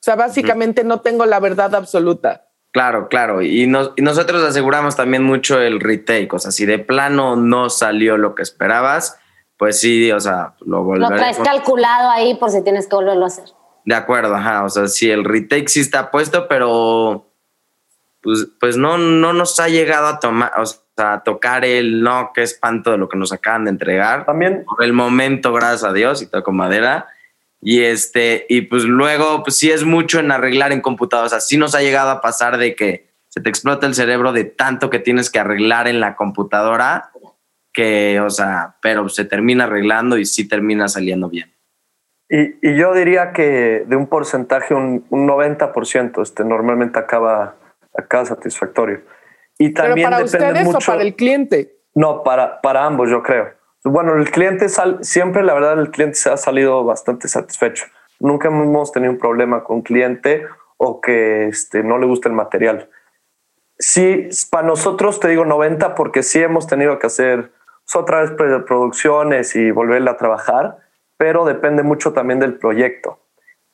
O 0.00 0.02
sea, 0.02 0.16
básicamente 0.16 0.84
no 0.84 1.00
tengo 1.00 1.26
la 1.26 1.40
verdad 1.40 1.74
absoluta. 1.74 2.48
Claro, 2.72 3.08
claro. 3.08 3.42
Y, 3.42 3.66
nosotros 3.66 4.42
aseguramos 4.44 4.96
también 4.96 5.22
mucho 5.22 5.60
el 5.60 5.80
retake. 5.80 6.32
O 6.32 6.38
sea, 6.38 6.50
si 6.50 6.66
de 6.66 6.78
plano 6.78 7.36
no 7.36 7.70
salió 7.70 8.16
lo 8.16 8.34
que 8.34 8.42
esperabas, 8.42 9.18
pues 9.56 9.80
sí, 9.80 10.12
o 10.12 10.20
sea, 10.20 10.54
lo 10.60 10.84
volveremos. 10.84 11.12
Lo 11.12 11.16
traes 11.16 11.38
calculado 11.38 12.10
ahí 12.10 12.34
por 12.36 12.50
si 12.50 12.62
tienes 12.62 12.86
que 12.86 12.94
volverlo 12.94 13.24
a 13.24 13.28
hacer. 13.28 13.44
De 13.84 13.94
acuerdo, 13.94 14.34
ajá. 14.34 14.64
O 14.64 14.68
sea, 14.68 14.86
sí, 14.86 15.10
el 15.10 15.24
retake 15.24 15.68
sí 15.68 15.80
está 15.80 16.10
puesto, 16.10 16.46
pero 16.46 17.32
pues, 18.20 18.48
pues 18.60 18.76
no, 18.76 18.98
no 18.98 19.32
nos 19.32 19.58
ha 19.60 19.68
llegado 19.68 20.06
a 20.06 20.20
tomar, 20.20 20.52
o 20.58 20.66
sea, 20.66 20.80
a 20.98 21.22
tocar 21.22 21.64
el 21.64 22.02
no, 22.02 22.32
qué 22.34 22.42
espanto 22.42 22.90
de 22.90 22.98
lo 22.98 23.08
que 23.08 23.18
nos 23.18 23.32
acaban 23.32 23.64
de 23.64 23.70
entregar. 23.70 24.26
También. 24.26 24.64
Por 24.64 24.84
el 24.84 24.92
momento, 24.92 25.52
gracias 25.52 25.84
a 25.84 25.92
Dios, 25.92 26.22
y 26.22 26.26
toco 26.26 26.52
madera 26.52 27.08
y 27.60 27.82
este, 27.82 28.46
y 28.48 28.62
pues 28.62 28.84
luego, 28.84 29.42
pues 29.42 29.56
sí 29.56 29.70
es 29.70 29.84
mucho 29.84 30.20
en 30.20 30.30
arreglar 30.30 30.72
en 30.72 30.80
computadoras. 30.80 31.32
Así 31.32 31.56
nos 31.56 31.74
ha 31.74 31.80
llegado 31.80 32.10
a 32.10 32.20
pasar 32.20 32.56
de 32.56 32.74
que 32.74 33.08
se 33.28 33.40
te 33.40 33.48
explota 33.48 33.86
el 33.86 33.94
cerebro 33.94 34.32
de 34.32 34.44
tanto 34.44 34.90
que 34.90 35.00
tienes 35.00 35.30
que 35.30 35.40
arreglar 35.40 35.88
en 35.88 36.00
la 36.00 36.14
computadora, 36.14 37.10
que, 37.72 38.20
o 38.20 38.30
sea, 38.30 38.76
pero 38.80 39.08
se 39.08 39.24
termina 39.24 39.64
arreglando 39.64 40.18
y 40.18 40.24
sí 40.24 40.48
termina 40.48 40.88
saliendo 40.88 41.28
bien. 41.28 41.52
Y, 42.30 42.56
y 42.62 42.76
yo 42.76 42.94
diría 42.94 43.32
que 43.32 43.84
de 43.86 43.96
un 43.96 44.06
porcentaje, 44.06 44.74
un, 44.74 45.04
un 45.10 45.26
90%, 45.26 46.22
este, 46.22 46.44
normalmente 46.44 46.98
acaba, 46.98 47.56
acaba 47.96 48.24
satisfactorio. 48.24 49.00
Y 49.58 49.74
también 49.74 50.08
¿Pero 50.08 50.10
para 50.10 50.24
ustedes 50.24 50.64
mucho, 50.64 50.78
o 50.78 50.94
para 50.94 51.02
el 51.02 51.16
cliente? 51.16 51.76
No, 51.94 52.22
para, 52.22 52.60
para 52.60 52.84
ambos, 52.84 53.10
yo 53.10 53.22
creo. 53.22 53.50
Bueno, 53.84 54.16
el 54.16 54.30
cliente 54.30 54.68
sal, 54.68 54.98
siempre, 55.02 55.42
la 55.42 55.54
verdad, 55.54 55.78
el 55.78 55.90
cliente 55.90 56.14
se 56.16 56.30
ha 56.30 56.36
salido 56.36 56.84
bastante 56.84 57.28
satisfecho. 57.28 57.86
Nunca 58.20 58.48
hemos 58.48 58.92
tenido 58.92 59.12
un 59.12 59.18
problema 59.18 59.64
con 59.64 59.76
un 59.76 59.82
cliente 59.82 60.46
o 60.76 61.00
que 61.00 61.48
este, 61.48 61.82
no 61.82 61.98
le 61.98 62.06
guste 62.06 62.28
el 62.28 62.34
material. 62.34 62.88
Sí, 63.78 64.28
para 64.50 64.66
nosotros 64.66 65.20
te 65.20 65.28
digo 65.28 65.44
90 65.44 65.94
porque 65.94 66.22
sí 66.22 66.40
hemos 66.40 66.66
tenido 66.66 66.98
que 66.98 67.06
hacer 67.06 67.52
otra 67.94 68.20
vez 68.20 68.32
producciones 68.32 69.54
y 69.56 69.70
volverla 69.70 70.12
a 70.12 70.16
trabajar, 70.16 70.78
pero 71.16 71.44
depende 71.44 71.82
mucho 71.82 72.12
también 72.12 72.38
del 72.40 72.58
proyecto. 72.58 73.20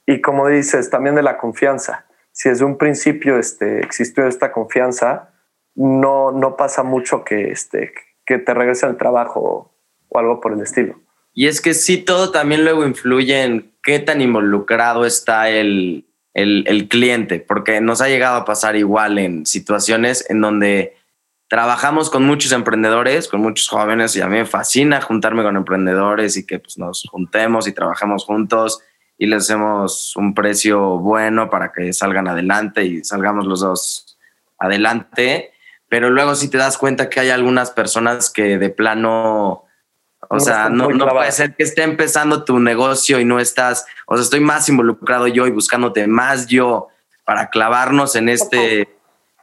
Y 0.07 0.21
como 0.21 0.49
dices, 0.49 0.91
también 0.91 1.15
de 1.15 1.23
la 1.23 1.39
confianza. 1.39 2.07
Si 2.33 2.49
desde 2.49 2.65
un 2.65 2.77
principio 2.77 3.39
este, 3.39 3.81
existió 3.81 4.27
esta 4.27 4.53
confianza, 4.53 5.34
no, 5.75 6.31
no 6.33 6.57
pasa 6.57 6.83
mucho 6.83 7.25
que, 7.25 7.51
este, 7.51 7.93
que 8.25 8.39
te 8.39 8.55
regrese 8.55 8.87
al 8.87 8.97
trabajo 8.97 9.73
o 10.09 10.19
algo 10.19 10.41
por 10.41 10.53
el 10.53 10.61
estilo. 10.61 11.01
Y 11.33 11.49
es 11.49 11.61
que 11.61 11.75
sí, 11.75 11.99
todo 11.99 12.31
también 12.31 12.65
luego 12.65 12.87
influye 12.87 13.43
en 13.43 13.73
qué 13.83 13.99
tan 13.99 14.21
involucrado 14.21 15.05
está 15.05 15.51
el, 15.51 16.07
el, 16.33 16.89
cliente, 16.89 17.41
porque 17.41 17.81
nos 17.81 18.01
ha 18.01 18.09
llegado 18.09 18.37
a 18.37 18.45
pasar 18.45 18.77
igual 18.77 19.19
en 19.19 19.47
situaciones 19.47 20.29
en 20.31 20.41
donde 20.41 20.97
trabajamos 21.49 22.11
con 22.11 22.25
muchos 22.25 22.53
emprendedores, 22.53 23.29
con 23.29 23.41
muchos 23.41 23.69
jóvenes, 23.69 24.17
y 24.17 24.21
a 24.21 24.27
mí 24.27 24.37
me 24.37 24.47
fascina 24.47 25.01
juntarme 25.01 25.43
con 25.43 25.57
emprendedores 25.57 26.37
y 26.37 26.47
que 26.47 26.59
pues, 26.59 26.79
nos 26.79 27.05
juntemos 27.11 27.69
y 27.69 27.73
trabajemos 27.73 28.25
juntos 28.25 28.81
y 29.17 29.27
les 29.27 29.45
hacemos 29.45 30.17
un 30.17 30.35
precio 30.35 30.99
bueno 30.99 31.51
para 31.51 31.73
que 31.73 31.93
salgan 31.93 32.27
adelante 32.27 32.85
y 32.85 33.05
salgamos 33.05 33.47
los 33.47 33.61
dos 33.61 34.19
adelante. 34.59 35.53
Pero 35.95 36.11
luego 36.11 36.35
si 36.35 36.51
te 36.51 36.59
das 36.59 36.77
cuenta 36.77 37.09
que 37.09 37.21
hay 37.21 37.31
algunas 37.31 37.71
personas 37.71 38.29
que 38.29 38.59
de 38.59 38.69
plano 38.69 39.65
o 40.29 40.41
sea, 40.41 40.69
no, 40.69 40.89
no 40.89 41.07
puede 41.07 41.31
ser 41.31 41.55
que 41.55 41.63
esté 41.63 41.85
empezando 41.85 42.43
tu 42.43 42.59
negocio 42.59 43.21
y 43.21 43.25
no 43.25 43.39
estás, 43.39 43.87
o 44.09 44.17
sea, 44.17 44.25
estoy 44.25 44.41
más 44.41 44.69
involucrado 44.69 45.29
yo 45.29 45.47
y 45.47 45.53
buscándote 45.53 46.09
más 46.09 46.49
yo 46.49 46.89
para 47.25 47.49
clavarnos 47.49 48.17
en 48.17 48.29
este, 48.29 48.89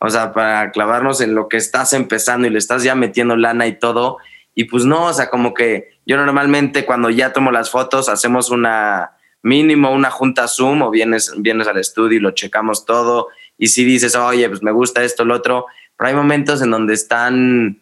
o 0.02 0.10
sea, 0.10 0.34
para 0.34 0.72
clavarnos 0.72 1.22
en 1.22 1.36
lo 1.36 1.48
que 1.48 1.56
estás 1.56 1.94
empezando 1.94 2.48
y 2.48 2.50
le 2.50 2.58
estás 2.58 2.84
ya 2.84 2.96
metiendo 2.96 3.38
lana 3.38 3.66
y 3.68 3.80
todo. 3.80 4.18
Y 4.54 4.66
pues 4.66 4.84
no, 4.84 5.06
o 5.06 5.14
sea, 5.14 5.30
como 5.30 5.54
que 5.54 5.92
yo 6.06 6.18
normalmente 6.18 6.84
cuando 6.84 7.10
ya 7.10 7.32
tomo 7.32 7.54
las 7.54 7.70
fotos 7.70 8.10
hacemos 8.10 8.52
una 8.52 9.12
mínimo 9.44 9.92
una 9.92 10.12
junta 10.12 10.48
Zoom 10.48 10.82
o 10.82 10.92
vienes, 10.92 11.34
vienes 11.38 11.68
al 11.68 11.78
estudio 11.78 12.18
y 12.18 12.22
lo 12.22 12.32
checamos 12.32 12.86
todo. 12.86 13.30
Y 13.58 13.68
si 13.68 13.84
dices, 13.84 14.16
oye, 14.16 14.48
pues 14.50 14.64
me 14.64 14.72
gusta 14.72 15.04
esto, 15.04 15.24
lo 15.26 15.36
otro, 15.36 15.66
pero 16.02 16.10
hay 16.10 16.16
momentos 16.16 16.64
en 16.64 16.72
donde 16.72 16.96
están 16.96 17.80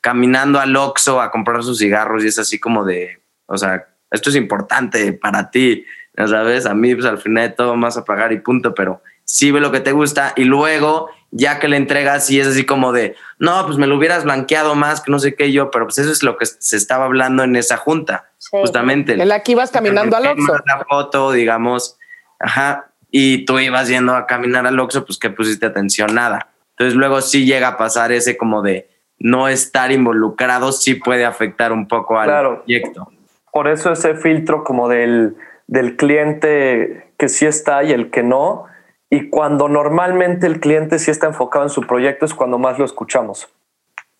caminando 0.00 0.58
al 0.58 0.74
Oxxo 0.74 1.20
a 1.20 1.30
comprar 1.30 1.62
sus 1.62 1.76
cigarros 1.76 2.24
y 2.24 2.28
es 2.28 2.38
así 2.38 2.58
como 2.58 2.82
de, 2.82 3.22
o 3.44 3.58
sea, 3.58 3.88
esto 4.10 4.30
es 4.30 4.36
importante 4.36 5.12
para 5.12 5.50
ti, 5.50 5.84
¿sabes? 6.16 6.64
A 6.64 6.72
mí, 6.72 6.94
pues 6.94 7.04
al 7.04 7.18
final 7.18 7.50
de 7.50 7.54
todo 7.54 7.78
vas 7.78 7.98
a 7.98 8.06
pagar 8.06 8.32
y 8.32 8.38
punto, 8.38 8.72
pero 8.74 9.02
sí 9.24 9.50
ve 9.50 9.60
lo 9.60 9.70
que 9.70 9.80
te 9.80 9.92
gusta 9.92 10.32
y 10.34 10.44
luego, 10.44 11.10
ya 11.30 11.58
que 11.58 11.68
le 11.68 11.76
entregas, 11.76 12.30
y 12.30 12.40
es 12.40 12.46
así 12.46 12.64
como 12.64 12.90
de, 12.92 13.16
no, 13.38 13.66
pues 13.66 13.76
me 13.76 13.86
lo 13.86 13.98
hubieras 13.98 14.24
blanqueado 14.24 14.74
más, 14.74 15.02
que 15.02 15.10
no 15.10 15.18
sé 15.18 15.34
qué 15.34 15.52
yo, 15.52 15.70
pero 15.70 15.84
pues 15.84 15.98
eso 15.98 16.10
es 16.10 16.22
lo 16.22 16.38
que 16.38 16.46
se 16.46 16.74
estaba 16.78 17.04
hablando 17.04 17.44
en 17.44 17.54
esa 17.54 17.76
junta, 17.76 18.30
justamente. 18.50 19.12
El 19.12 19.30
aquí 19.30 19.52
ibas 19.52 19.70
caminando 19.70 20.16
al 20.16 20.26
Oxxo. 20.28 20.54
La 20.64 20.86
foto, 20.88 21.32
digamos, 21.32 21.98
ajá, 22.40 22.92
y 23.10 23.44
tú 23.44 23.58
ibas 23.58 23.88
yendo 23.88 24.16
a 24.16 24.26
caminar 24.26 24.66
al 24.66 24.80
Oxxo, 24.80 25.04
pues 25.04 25.18
que 25.18 25.28
pusiste 25.28 25.66
atención, 25.66 26.14
nada. 26.14 26.48
Entonces 26.78 26.94
luego 26.94 27.20
sí 27.20 27.44
llega 27.44 27.68
a 27.68 27.76
pasar 27.76 28.12
ese 28.12 28.36
como 28.36 28.62
de, 28.62 28.88
no 29.18 29.48
estar 29.48 29.90
involucrado 29.90 30.70
sí 30.70 30.94
puede 30.94 31.24
afectar 31.24 31.72
un 31.72 31.88
poco 31.88 32.18
al 32.18 32.28
proyecto. 32.28 33.10
Por 33.52 33.66
eso 33.66 33.90
ese 33.92 34.14
filtro 34.14 34.62
como 34.62 34.88
del, 34.88 35.36
del 35.66 35.96
cliente 35.96 37.12
que 37.16 37.28
sí 37.28 37.46
está 37.46 37.82
y 37.82 37.92
el 37.92 38.10
que 38.10 38.22
no. 38.22 38.66
Y 39.10 39.28
cuando 39.28 39.68
normalmente 39.68 40.46
el 40.46 40.60
cliente 40.60 41.00
sí 41.00 41.10
está 41.10 41.26
enfocado 41.26 41.64
en 41.64 41.70
su 41.70 41.82
proyecto 41.82 42.26
es 42.26 42.34
cuando 42.34 42.58
más 42.58 42.78
lo 42.78 42.84
escuchamos. 42.84 43.52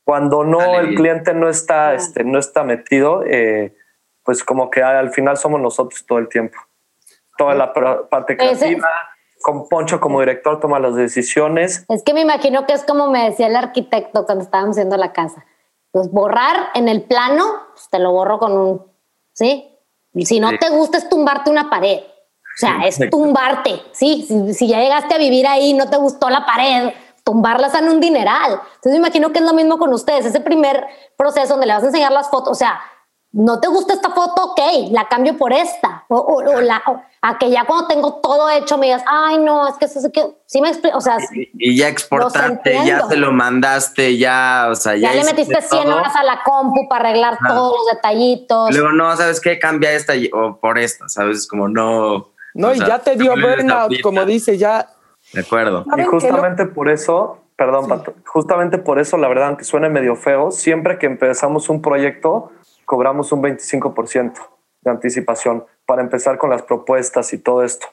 Cuando 0.03 0.43
no, 0.43 0.81
el 0.81 0.95
cliente 0.95 1.35
no 1.35 1.49
está, 1.49 1.95
este, 1.95 2.25
no 2.25 2.39
está 2.39 2.65
metido, 2.65 3.23
eh, 3.25 3.77
pues 4.25 4.43
como 4.43 4.71
que 4.71 4.83
al 4.83 5.11
final 5.11 5.37
somos 5.37 5.61
nosotros 5.61 6.05
todo 6.07 6.19
el 6.19 6.29
tiempo. 6.29 6.59
toda 7.37 7.55
la 7.55 7.73
parte 7.73 8.37
creativa. 8.37 8.89
Con 9.43 9.69
Poncho 9.69 10.01
como 10.01 10.21
director 10.21 10.61
toma 10.61 10.79
las 10.79 10.95
decisiones. 10.95 11.85
Es 11.89 12.03
que 12.03 12.15
me 12.15 12.21
imagino 12.21 12.67
que 12.67 12.73
es 12.73 12.85
como 12.85 13.11
me 13.11 13.31
decía 13.31 13.47
el 13.47 13.57
arquitecto 13.57 14.27
cuando 14.27 14.45
estábamos 14.45 14.77
haciendo 14.77 14.97
la 14.97 15.13
casa. 15.13 15.45
Pues 15.91 16.11
borrar 16.11 16.69
en 16.75 16.89
el 16.89 17.03
plano, 17.03 17.45
pues 17.73 17.89
te 17.91 17.99
lo 17.99 18.13
borro 18.13 18.39
con 18.39 18.53
un, 18.53 18.87
¿sí? 19.33 19.75
Si 20.25 20.41
no 20.41 20.51
te 20.59 20.71
gusta 20.71 20.99
es 20.99 21.09
tumbarte 21.09 21.51
una 21.51 21.71
pared. 21.71 22.01
O 22.01 22.61
sea, 22.61 22.81
es 22.85 22.99
tumbarte, 23.11 23.81
¿sí? 23.93 24.25
Si, 24.27 24.53
si, 24.55 24.67
ya 24.67 24.81
llegaste 24.81 25.15
a 25.15 25.19
vivir 25.19 25.47
ahí, 25.47 25.75
no 25.75 25.89
te 25.89 25.97
gustó 25.97 26.29
la 26.29 26.45
pared, 26.45 26.93
tumbarlas 27.23 27.73
en 27.75 27.89
un 27.89 28.01
dineral. 28.01 28.53
Entonces 28.53 28.93
me 28.93 28.97
imagino 28.97 29.31
que 29.31 29.39
es 29.39 29.45
lo 29.45 29.53
mismo 29.53 29.79
con 29.79 29.93
ustedes. 29.93 30.27
Ese 30.27 30.41
primer 30.41 30.85
proceso 31.17 31.51
donde 31.51 31.67
le 31.67 31.75
vas 31.75 31.85
a 31.85 31.87
enseñar 31.87 32.11
las 32.11 32.29
fotos, 32.31 32.51
o 32.51 32.55
sea, 32.55 32.81
no 33.33 33.61
te 33.61 33.69
gusta 33.69 33.93
esta 33.93 34.11
foto, 34.11 34.53
ok, 34.53 34.61
la 34.91 35.07
cambio 35.09 35.37
por 35.37 35.53
esta. 35.53 36.05
O, 36.09 36.43
la, 36.43 36.83
a 37.21 37.39
que 37.39 37.51
ya 37.51 37.65
cuando 37.65 37.89
tengo 37.89 38.21
todo 38.23 38.49
hecho 38.51 38.79
me 38.79 38.87
digas, 38.87 39.03
ay, 39.07 39.39
no, 39.39 39.67
es 39.69 39.75
que 39.75 39.87
eso 39.87 39.99
es 39.99 40.11
que 40.13 40.23
sí 40.47 40.61
me 40.61 40.69
explico. 40.69 40.99
O 40.99 41.01
sea, 41.01 41.17
y, 41.33 41.77
ya 41.77 41.89
exportaste, 41.89 42.79
ya 42.85 43.07
se 43.07 43.17
lo 43.17 43.33
mandaste, 43.33 44.17
ya, 44.17 44.69
o 44.71 44.75
sea, 44.75 44.95
ya. 44.95 45.13
Ya 45.13 45.23
le 45.23 45.25
metiste 45.25 45.61
100 45.61 45.89
horas 45.89 46.15
a 46.15 46.23
la 46.23 46.43
compu 46.45 46.89
para 46.89 47.09
arreglar 47.09 47.39
todos 47.47 47.77
los 47.77 47.97
detallitos. 47.97 48.71
Luego, 48.71 48.93
no, 48.93 49.17
¿sabes 49.17 49.41
qué? 49.41 49.59
Cambia 49.59 49.93
esta 49.93 50.13
o 50.33 50.59
por 50.61 50.79
esta, 50.79 51.09
¿sabes? 51.09 51.49
Como 51.49 51.69
no. 51.69 52.31
No, 52.55 52.75
y 52.75 52.79
ya 52.79 52.99
te 53.01 53.17
dio 53.17 53.35
burnout, 53.35 54.01
como 54.01 54.25
dice, 54.25 54.57
ya. 54.57 54.89
De 55.33 55.41
acuerdo. 55.41 55.85
Y 55.97 56.03
justamente 56.05 56.67
por 56.67 56.89
eso, 56.89 57.39
perdón, 57.57 57.89
Pato, 57.89 58.15
justamente 58.27 58.79
por 58.79 58.99
eso, 58.99 59.17
la 59.19 59.29
verdad, 59.29 59.49
aunque 59.49 59.65
suene 59.65 59.89
medio 59.89 60.15
feo, 60.17 60.51
siempre 60.51 60.99
que 60.99 61.07
empezamos 61.07 61.69
un 61.69 61.83
proyecto, 61.83 62.53
cobramos 62.85 63.33
un 63.33 63.43
25% 63.43 64.35
de 64.83 64.91
anticipación 64.91 65.65
para 65.89 66.03
empezar 66.03 66.37
con 66.37 66.51
las 66.51 66.61
propuestas 66.61 67.33
y 67.33 67.39
todo 67.39 67.65
esto. 67.65 67.87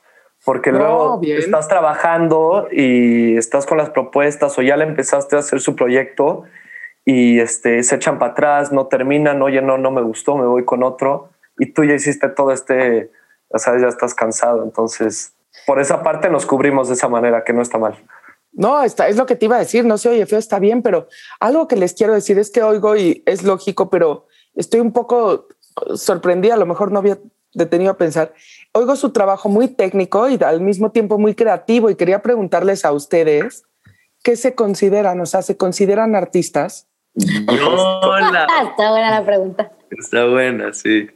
Porque 0.43 0.73
luego 0.73 1.21
estás 1.23 1.69
trabajando 1.69 2.67
y 2.69 3.37
estás 3.37 3.65
con 3.65 3.77
las 3.77 3.89
propuestas 3.89 4.59
o 4.59 4.61
ya 4.61 4.75
le 4.75 4.83
empezaste 4.83 5.37
a 5.37 5.39
hacer 5.39 5.61
su 5.61 5.77
proyecto 5.77 6.43
y 7.05 7.39
este, 7.39 7.81
se 7.83 7.95
echan 7.95 8.19
para 8.19 8.33
atrás, 8.33 8.73
no 8.73 8.87
terminan, 8.87 9.41
oye, 9.41 9.61
no, 9.61 9.77
no 9.77 9.91
me 9.91 10.01
gustó, 10.01 10.35
me 10.35 10.45
voy 10.45 10.65
con 10.65 10.83
otro 10.83 11.29
y 11.57 11.71
tú 11.71 11.85
ya 11.85 11.93
hiciste 11.93 12.27
todo 12.27 12.51
este, 12.51 13.11
ya 13.49 13.59
sabes, 13.59 13.81
ya 13.81 13.87
estás 13.87 14.13
cansado. 14.13 14.61
Entonces, 14.63 15.33
por 15.65 15.79
esa 15.79 16.03
parte 16.03 16.29
nos 16.29 16.45
cubrimos 16.45 16.89
de 16.89 16.95
esa 16.95 17.07
manera, 17.07 17.45
que 17.45 17.53
no 17.53 17.61
está 17.61 17.77
mal. 17.77 17.95
No, 18.51 18.83
está, 18.83 19.07
es 19.07 19.15
lo 19.15 19.25
que 19.25 19.37
te 19.37 19.45
iba 19.45 19.55
a 19.55 19.59
decir, 19.59 19.85
no 19.85 19.97
sé, 19.97 20.09
oye, 20.09 20.25
feo, 20.25 20.37
está 20.37 20.59
bien, 20.59 20.81
pero 20.81 21.07
algo 21.39 21.69
que 21.69 21.77
les 21.77 21.93
quiero 21.93 22.13
decir 22.13 22.37
es 22.39 22.51
que 22.51 22.61
oigo 22.61 22.97
y 22.97 23.23
es 23.25 23.43
lógico, 23.43 23.89
pero 23.89 24.27
estoy 24.53 24.81
un 24.81 24.91
poco 24.91 25.47
sorprendida, 25.95 26.55
a 26.55 26.57
lo 26.57 26.65
mejor 26.65 26.91
no 26.91 26.99
había 26.99 27.17
detenido 27.55 27.91
a 27.91 27.97
pensar. 27.97 28.33
Oigo 28.71 28.95
su 28.95 29.11
trabajo 29.11 29.49
muy 29.49 29.67
técnico 29.67 30.29
y 30.29 30.37
al 30.43 30.61
mismo 30.61 30.91
tiempo 30.91 31.17
muy 31.17 31.33
creativo 31.33 31.89
y 31.89 31.95
quería 31.95 32.21
preguntarles 32.21 32.85
a 32.85 32.91
ustedes 32.91 33.63
qué 34.23 34.35
se 34.35 34.55
consideran, 34.55 35.19
o 35.21 35.25
sea, 35.25 35.41
¿se 35.41 35.57
consideran 35.57 36.15
artistas? 36.15 36.87
Hola. 37.47 38.47
Está 38.69 38.91
buena 38.91 39.11
la 39.11 39.25
pregunta. 39.25 39.71
Está 39.89 40.25
buena, 40.25 40.73
sí. 40.73 41.09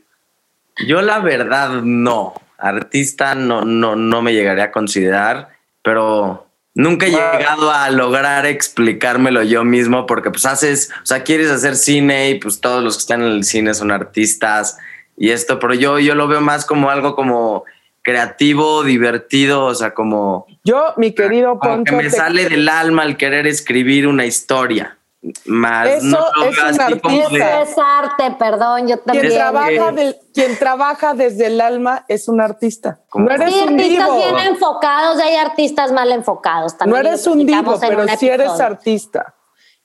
Yo 0.88 1.02
la 1.02 1.20
verdad 1.20 1.82
no, 1.84 2.34
artista 2.58 3.36
no, 3.36 3.66
no, 3.66 3.96
no 3.96 4.22
me 4.22 4.34
llegaría 4.34 4.66
a 4.66 4.72
considerar, 4.72 5.50
pero 5.84 6.50
Nunca 6.76 7.08
he 7.08 7.10
llegado 7.10 7.72
a 7.72 7.90
lograr 7.90 8.46
explicármelo 8.46 9.44
yo 9.44 9.66
mismo 9.66 10.06
porque 10.06 10.30
pues 10.30 10.46
haces, 10.46 10.92
o 11.04 11.06
sea, 11.06 11.24
quieres 11.24 11.50
hacer 11.52 11.76
cine 11.76 12.30
y 12.30 12.36
pues 12.36 12.62
todos 12.62 12.82
los 12.82 12.96
que 12.96 13.02
están 13.02 13.22
en 13.22 13.32
el 13.32 13.44
cine 13.44 13.74
son 13.74 13.92
artistas 13.92 14.78
y 15.20 15.32
esto, 15.32 15.60
pero 15.60 15.74
yo, 15.74 16.00
yo 16.00 16.16
lo 16.16 16.30
veo 16.30 16.40
más 16.40 16.66
como 16.66 16.90
algo 16.90 17.14
como 17.14 17.66
creativo, 18.02 18.84
divertido, 18.84 19.66
o 19.66 19.76
sea, 19.76 19.94
como... 19.94 20.48
Yo, 20.64 20.94
mi 20.96 21.14
querido 21.14 21.60
Poncho... 21.60 21.98
que 21.98 22.04
me 22.04 22.10
sale 22.10 22.48
del 22.48 22.70
alma 22.70 23.04
el 23.04 23.18
querer 23.18 23.46
escribir 23.46 24.08
una 24.08 24.26
historia. 24.26 24.98
Más 25.46 25.90
Eso 25.90 26.08
no 26.08 26.46
es 26.46 26.58
un 26.58 26.82
artista. 26.82 27.62
Es 27.62 27.76
arte, 27.78 28.36
perdón, 28.40 28.88
yo 28.88 29.00
también. 29.00 29.28
Quien 29.28 29.38
trabaja, 29.38 29.94
quien 30.34 30.58
trabaja 30.58 31.14
desde 31.14 31.48
el 31.48 31.60
alma 31.60 32.06
es 32.08 32.30
un 32.30 32.40
artista. 32.40 33.02
No 33.14 33.30
eres 33.30 33.54
hay 33.54 33.62
un 33.62 33.74
artistas 33.74 34.16
bien 34.16 34.38
enfocados 34.48 35.20
y 35.20 35.22
hay 35.22 35.36
artistas 35.36 35.92
mal 35.92 36.14
enfocados 36.14 36.78
también. 36.78 37.04
No 37.04 37.10
eres 37.10 37.28
un 37.28 37.46
divo, 37.46 37.78
pero 37.82 38.08
sí 38.18 38.30
eres 38.30 38.58
artista. 38.62 39.36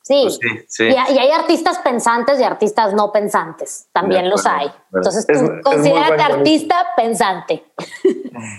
Sí, 0.04 0.20
pues 0.22 0.66
sí, 0.68 0.84
Y, 0.84 0.94
hay 0.94 1.30
artistas 1.30 1.78
pensantes 1.78 2.38
y 2.38 2.44
artistas 2.44 2.92
no 2.92 3.10
pensantes, 3.10 3.88
también 3.90 4.28
los 4.28 4.44
hay. 4.44 4.70
Entonces 4.92 5.26
tú 5.26 5.60
considérate 5.62 6.22
artista 6.22 6.76
pensante. 6.94 7.64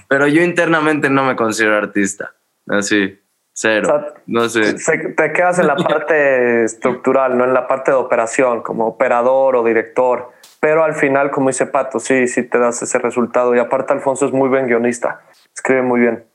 Pero 0.07 0.27
yo 0.27 0.41
internamente 0.41 1.07
no 1.07 1.23
me 1.23 1.35
considero 1.35 1.77
artista, 1.77 2.33
así. 2.67 3.21
Cero. 3.57 4.03
no 4.25 4.49
sé. 4.49 4.73
te 5.15 5.31
quedas 5.31 5.59
en 5.59 5.67
la 5.67 5.77
parte 5.77 6.63
estructural, 6.65 7.37
no 7.37 7.45
en 7.45 7.53
la 7.53 7.69
parte 7.69 7.91
de 7.91 7.95
operación, 7.95 8.61
como 8.61 8.85
operador 8.85 9.55
o 9.55 9.63
director. 9.63 10.31
Pero 10.59 10.83
al 10.83 10.93
final, 10.93 11.31
como 11.31 11.47
dice 11.49 11.65
Pato, 11.65 11.99
sí, 11.99 12.27
sí 12.27 12.43
te 12.43 12.59
das 12.59 12.81
ese 12.81 12.99
resultado. 12.99 13.55
Y 13.55 13.59
aparte, 13.59 13.93
Alfonso 13.93 14.25
es 14.25 14.33
muy 14.33 14.49
buen 14.49 14.67
guionista. 14.67 15.21
Escribe 15.53 15.83
muy 15.83 16.01
bien. 16.01 16.25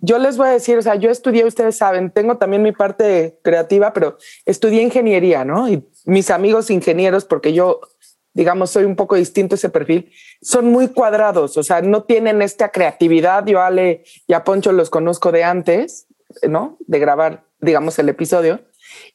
Yo 0.00 0.18
les 0.18 0.36
voy 0.36 0.48
a 0.48 0.52
decir, 0.52 0.78
o 0.78 0.82
sea, 0.82 0.94
yo 0.94 1.10
estudié, 1.10 1.44
ustedes 1.44 1.76
saben, 1.76 2.10
tengo 2.10 2.36
también 2.38 2.62
mi 2.62 2.72
parte 2.72 3.38
creativa, 3.42 3.92
pero 3.92 4.16
estudié 4.46 4.82
ingeniería, 4.82 5.44
¿no? 5.44 5.68
Y 5.68 5.84
mis 6.06 6.30
amigos 6.30 6.70
ingenieros, 6.70 7.24
porque 7.24 7.52
yo, 7.52 7.80
digamos, 8.32 8.70
soy 8.70 8.84
un 8.84 8.96
poco 8.96 9.16
distinto 9.16 9.56
ese 9.56 9.68
perfil, 9.68 10.10
son 10.40 10.66
muy 10.66 10.88
cuadrados, 10.88 11.56
o 11.56 11.62
sea, 11.62 11.82
no 11.82 12.04
tienen 12.04 12.42
esta 12.42 12.70
creatividad. 12.70 13.44
Yo, 13.46 13.60
Ale 13.60 14.04
y 14.26 14.32
a 14.32 14.44
Poncho 14.44 14.72
los 14.72 14.90
conozco 14.90 15.32
de 15.32 15.44
antes 15.44 16.06
¿no? 16.48 16.78
De 16.86 16.98
grabar, 16.98 17.44
digamos, 17.60 17.98
el 17.98 18.08
episodio. 18.08 18.60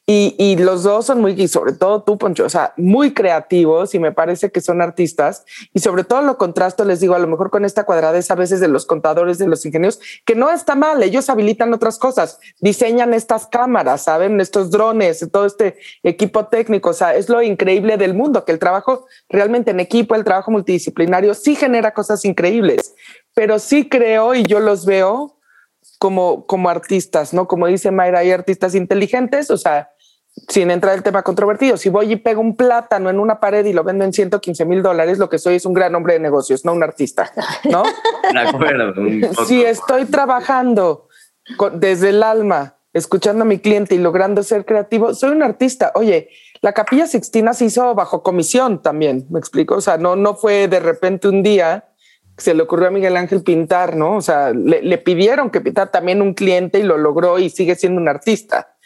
Y, 0.08 0.56
los 0.58 0.84
dos 0.84 1.06
son 1.06 1.20
muy, 1.20 1.32
y 1.32 1.48
sobre 1.48 1.72
todo 1.72 2.04
tú, 2.04 2.16
Poncho, 2.16 2.44
o 2.44 2.48
sea, 2.48 2.72
muy 2.76 3.12
creativos 3.12 3.92
y 3.92 3.98
me 3.98 4.12
parece 4.12 4.52
que 4.52 4.60
son 4.60 4.80
artistas. 4.80 5.44
Y 5.74 5.80
sobre 5.80 6.04
todo 6.04 6.22
lo 6.22 6.38
contrasto, 6.38 6.84
les 6.84 7.00
digo, 7.00 7.16
a 7.16 7.18
lo 7.18 7.26
mejor 7.26 7.50
con 7.50 7.64
esta 7.64 7.82
cuadradez 7.82 8.30
a 8.30 8.36
veces 8.36 8.60
de 8.60 8.68
los 8.68 8.86
contadores, 8.86 9.38
de 9.38 9.48
los 9.48 9.66
ingenieros, 9.66 9.98
que 10.24 10.36
no 10.36 10.48
está 10.52 10.76
mal, 10.76 11.02
ellos 11.02 11.28
habilitan 11.28 11.74
otras 11.74 11.98
cosas, 11.98 12.38
diseñan 12.60 13.14
estas 13.14 13.48
cámaras, 13.48 14.04
¿saben? 14.04 14.40
Estos 14.40 14.70
drones, 14.70 15.26
todo 15.32 15.44
este 15.44 15.76
equipo 16.04 16.46
técnico, 16.46 16.90
o 16.90 16.94
sea, 16.94 17.16
es 17.16 17.28
lo 17.28 17.42
increíble 17.42 17.96
del 17.96 18.14
mundo, 18.14 18.44
que 18.44 18.52
el 18.52 18.60
trabajo 18.60 19.06
realmente 19.28 19.72
en 19.72 19.80
equipo, 19.80 20.14
el 20.14 20.22
trabajo 20.22 20.52
multidisciplinario 20.52 21.34
sí 21.34 21.56
genera 21.56 21.94
cosas 21.94 22.24
increíbles, 22.24 22.94
pero 23.34 23.58
sí 23.58 23.88
creo 23.88 24.36
y 24.36 24.44
yo 24.44 24.60
los 24.60 24.86
veo 24.86 25.36
como, 25.98 26.46
como 26.46 26.68
artistas, 26.68 27.34
¿no? 27.34 27.48
Como 27.48 27.66
dice 27.66 27.90
Mayra, 27.90 28.20
hay 28.20 28.30
artistas 28.30 28.76
inteligentes, 28.76 29.50
o 29.50 29.56
sea, 29.56 29.90
sin 30.48 30.70
entrar 30.70 30.94
el 30.94 31.02
tema 31.02 31.22
controvertido, 31.22 31.76
si 31.76 31.88
voy 31.88 32.12
y 32.12 32.16
pego 32.16 32.40
un 32.40 32.56
plátano 32.56 33.10
en 33.10 33.18
una 33.18 33.40
pared 33.40 33.64
y 33.64 33.72
lo 33.72 33.82
vendo 33.84 34.04
en 34.04 34.12
115 34.12 34.64
mil 34.64 34.82
dólares, 34.82 35.18
lo 35.18 35.28
que 35.28 35.38
soy 35.38 35.56
es 35.56 35.66
un 35.66 35.74
gran 35.74 35.94
hombre 35.94 36.14
de 36.14 36.20
negocios, 36.20 36.64
no 36.64 36.72
un 36.72 36.82
artista, 36.82 37.32
¿no? 37.64 37.82
De 38.32 38.40
acuerdo. 38.40 38.94
si 39.46 39.62
estoy 39.62 40.04
trabajando 40.04 41.08
desde 41.74 42.10
el 42.10 42.22
alma, 42.22 42.76
escuchando 42.92 43.42
a 43.42 43.46
mi 43.46 43.58
cliente 43.58 43.94
y 43.94 43.98
logrando 43.98 44.42
ser 44.42 44.64
creativo, 44.64 45.14
soy 45.14 45.30
un 45.30 45.42
artista. 45.42 45.92
Oye, 45.94 46.30
la 46.60 46.72
Capilla 46.72 47.06
Sixtina 47.06 47.54
se 47.54 47.66
hizo 47.66 47.94
bajo 47.94 48.22
comisión 48.22 48.82
también, 48.82 49.26
me 49.30 49.38
explico, 49.38 49.76
o 49.76 49.80
sea, 49.80 49.96
no, 49.96 50.16
no 50.16 50.34
fue 50.34 50.68
de 50.68 50.80
repente 50.80 51.28
un 51.28 51.42
día 51.42 51.84
se 52.38 52.54
le 52.54 52.62
ocurrió 52.62 52.88
a 52.88 52.90
Miguel 52.90 53.16
Ángel 53.16 53.42
pintar, 53.42 53.96
¿no? 53.96 54.16
O 54.16 54.20
sea, 54.20 54.52
le, 54.52 54.98
pidieron 54.98 55.50
que 55.50 55.60
pintara 55.60 55.90
también 55.90 56.20
un 56.20 56.34
cliente 56.34 56.78
y 56.78 56.82
lo 56.82 56.98
logró 56.98 57.38
y 57.38 57.48
sigue 57.48 57.74
siendo 57.76 58.00
un 58.00 58.08
artista. 58.08 58.76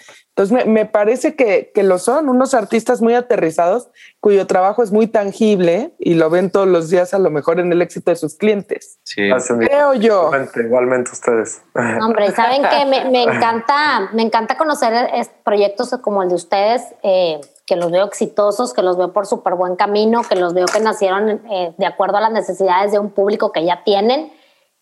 Entonces, 0.40 0.66
me, 0.66 0.86
parece 0.86 1.36
que, 1.36 1.70
que, 1.74 1.82
lo 1.82 1.98
son, 1.98 2.30
unos 2.30 2.54
artistas 2.54 3.02
muy 3.02 3.14
aterrizados 3.14 3.90
cuyo 4.20 4.46
trabajo 4.46 4.82
es 4.82 4.90
muy 4.90 5.06
tangible 5.06 5.92
y 5.98 6.14
lo 6.14 6.30
ven 6.30 6.50
todos 6.50 6.66
los 6.66 6.88
días 6.88 7.12
a 7.12 7.18
lo 7.18 7.28
mejor 7.28 7.60
en 7.60 7.70
el 7.72 7.82
éxito 7.82 8.10
de 8.10 8.16
sus 8.16 8.36
clientes. 8.36 8.98
Sí. 9.02 9.28
Creo 9.58 9.92
yo. 9.92 10.28
Igualmente, 10.28 10.60
igualmente 10.62 11.10
ustedes. 11.10 11.60
Hombre, 11.74 12.30
¿saben 12.30 12.62
que 12.62 12.86
me, 12.86 13.10
me, 13.10 13.24
encanta, 13.24 14.08
me 14.14 14.22
encanta 14.22 14.56
conocer 14.56 15.10
proyectos 15.44 15.90
como 16.00 16.22
el 16.22 16.30
de 16.30 16.36
ustedes. 16.36 16.84
Eh, 17.02 17.38
que 17.66 17.76
los 17.76 17.90
veo 17.92 18.06
exitosos, 18.06 18.72
que 18.72 18.82
los 18.82 18.96
veo 18.96 19.12
por 19.12 19.26
súper 19.26 19.54
buen 19.56 19.76
camino, 19.76 20.22
que 20.26 20.36
los 20.36 20.54
veo 20.54 20.66
que 20.66 20.80
nacieron 20.80 21.42
eh, 21.50 21.74
de 21.76 21.86
acuerdo 21.86 22.16
a 22.16 22.20
las 22.22 22.32
necesidades 22.32 22.92
de 22.92 22.98
un 22.98 23.10
público 23.10 23.52
que 23.52 23.64
ya 23.64 23.84
tienen. 23.84 24.32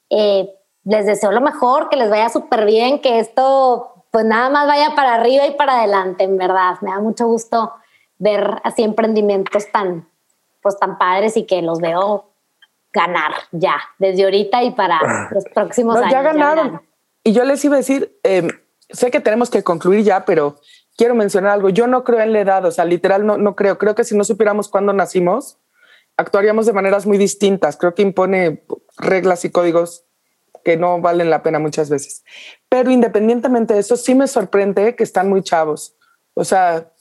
Eh, 0.08 0.48
les 0.84 1.04
deseo 1.04 1.32
lo 1.32 1.40
mejor, 1.40 1.88
que 1.90 1.96
les 1.96 2.08
vaya 2.08 2.28
súper 2.28 2.64
bien, 2.64 3.00
que 3.00 3.18
esto 3.18 3.97
pues 4.10 4.24
nada 4.24 4.50
más 4.50 4.66
vaya 4.66 4.94
para 4.94 5.14
arriba 5.14 5.46
y 5.46 5.54
para 5.54 5.78
adelante, 5.78 6.24
en 6.24 6.36
verdad. 6.36 6.76
Me 6.80 6.90
da 6.90 7.00
mucho 7.00 7.26
gusto 7.26 7.72
ver 8.18 8.60
así 8.64 8.82
emprendimientos 8.82 9.70
tan, 9.70 10.08
pues 10.62 10.78
tan 10.78 10.98
padres 10.98 11.36
y 11.36 11.46
que 11.46 11.62
los 11.62 11.80
veo 11.80 12.32
ganar 12.92 13.32
ya, 13.52 13.76
desde 13.98 14.24
ahorita 14.24 14.62
y 14.62 14.70
para 14.72 15.28
los 15.30 15.44
próximos 15.54 15.96
años. 15.96 16.10
Ya 16.10 16.22
ganaron. 16.22 16.82
y 17.22 17.32
yo 17.32 17.44
les 17.44 17.64
iba 17.64 17.74
a 17.74 17.78
decir, 17.78 18.18
eh, 18.24 18.48
sé 18.90 19.10
que 19.10 19.20
tenemos 19.20 19.50
que 19.50 19.62
concluir 19.62 20.04
ya, 20.04 20.24
pero 20.24 20.56
quiero 20.96 21.14
mencionar 21.14 21.52
algo. 21.52 21.68
Yo 21.68 21.86
no 21.86 22.04
creo 22.04 22.20
en 22.20 22.32
la 22.32 22.40
edad, 22.40 22.64
o 22.64 22.70
sea, 22.70 22.84
literal 22.84 23.26
no, 23.26 23.36
no 23.36 23.54
creo. 23.54 23.78
Creo 23.78 23.94
que 23.94 24.04
si 24.04 24.16
no 24.16 24.24
supiéramos 24.24 24.68
cuándo 24.68 24.92
nacimos, 24.92 25.58
actuaríamos 26.16 26.66
de 26.66 26.72
maneras 26.72 27.06
muy 27.06 27.18
distintas. 27.18 27.76
Creo 27.76 27.94
que 27.94 28.02
impone 28.02 28.64
reglas 28.96 29.44
y 29.44 29.50
códigos 29.50 30.04
no 30.76 31.00
valen 31.00 31.30
la 31.30 31.42
pena 31.42 31.58
muchas 31.58 31.90
veces. 31.90 32.24
Pero 32.68 32.90
independientemente 32.90 33.74
de 33.74 33.80
eso, 33.80 33.96
sí 33.96 34.14
me 34.14 34.26
sorprende 34.26 34.94
que 34.94 35.04
están 35.04 35.28
muy 35.28 35.42
chavos. 35.42 35.96
O 36.34 36.44
sea, 36.44 36.92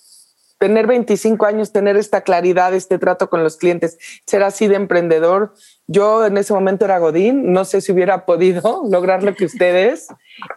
tener 0.57 0.87
25 0.87 1.45
años, 1.45 1.71
tener 1.71 1.97
esta 1.97 2.21
claridad, 2.21 2.73
este 2.73 2.97
trato 2.97 3.29
con 3.29 3.43
los 3.43 3.57
clientes, 3.57 3.97
ser 4.25 4.43
así 4.43 4.67
de 4.67 4.75
emprendedor. 4.75 5.53
Yo 5.85 6.25
en 6.25 6.37
ese 6.37 6.53
momento 6.53 6.85
era 6.85 6.99
Godín, 6.99 7.53
no 7.53 7.65
sé 7.65 7.81
si 7.81 7.91
hubiera 7.91 8.25
podido 8.25 8.83
lograr 8.89 9.23
lo 9.23 9.35
que 9.35 9.45
ustedes. 9.45 10.07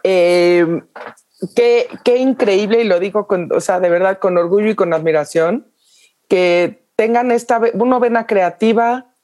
Eh, 0.03 0.81
qué, 1.55 2.17
increíble, 2.17 2.81
y 2.81 2.87
lo 2.87 2.99
digo 2.99 3.27
con, 3.27 3.51
o 3.53 3.59
sea, 3.59 3.79
de 3.79 3.89
verdad 3.89 4.19
con 4.19 4.37
orgullo 4.37 4.69
y 4.69 4.75
con 4.75 4.93
admiración, 4.93 5.71
que 6.27 6.87
tengan 6.95 7.31
esta, 7.31 7.61
uno, 7.73 7.99
vena 7.99 8.25
creativa, 8.25 9.15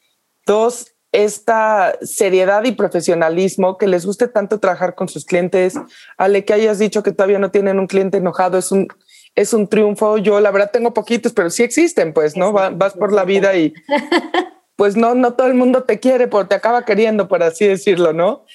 dos, 0.46 0.96
esta 1.18 1.98
seriedad 2.04 2.64
y 2.64 2.74
profesionalismo, 2.74 3.80
que 3.80 3.88
les 3.88 4.06
guste 4.06 4.28
tanto 4.28 4.60
trabajar 4.60 4.94
con 4.94 5.10
sus 5.10 5.26
clientes. 5.26 5.74
Ale, 6.16 6.46
que 6.46 6.54
hayas 6.54 6.78
dicho 6.78 7.02
que 7.02 7.12
todavía 7.12 7.40
no 7.40 7.50
tienen 7.50 7.80
un 7.80 7.88
cliente 7.88 8.20
enojado, 8.20 8.60
es 8.60 8.72
un, 8.72 8.88
es 9.34 9.52
un 9.52 9.68
triunfo. 9.68 10.20
Yo 10.20 10.40
la 10.40 10.52
verdad 10.52 10.70
tengo 10.72 10.94
poquitos, 10.94 11.34
pero 11.34 11.50
sí 11.50 11.64
existen, 11.64 12.14
pues, 12.14 12.38
¿no? 12.38 12.54
Vas 12.54 12.94
por 12.94 13.12
la 13.14 13.26
vida 13.26 13.56
y 13.56 13.74
pues 14.76 14.96
no, 14.96 15.16
no 15.16 15.34
todo 15.34 15.48
el 15.48 15.56
mundo 15.56 15.86
te 15.86 16.00
quiere, 16.00 16.28
porque 16.28 16.50
te 16.50 16.56
acaba 16.56 16.86
queriendo, 16.86 17.28
por 17.28 17.42
así 17.42 17.66
decirlo, 17.66 18.14
¿no? 18.14 18.46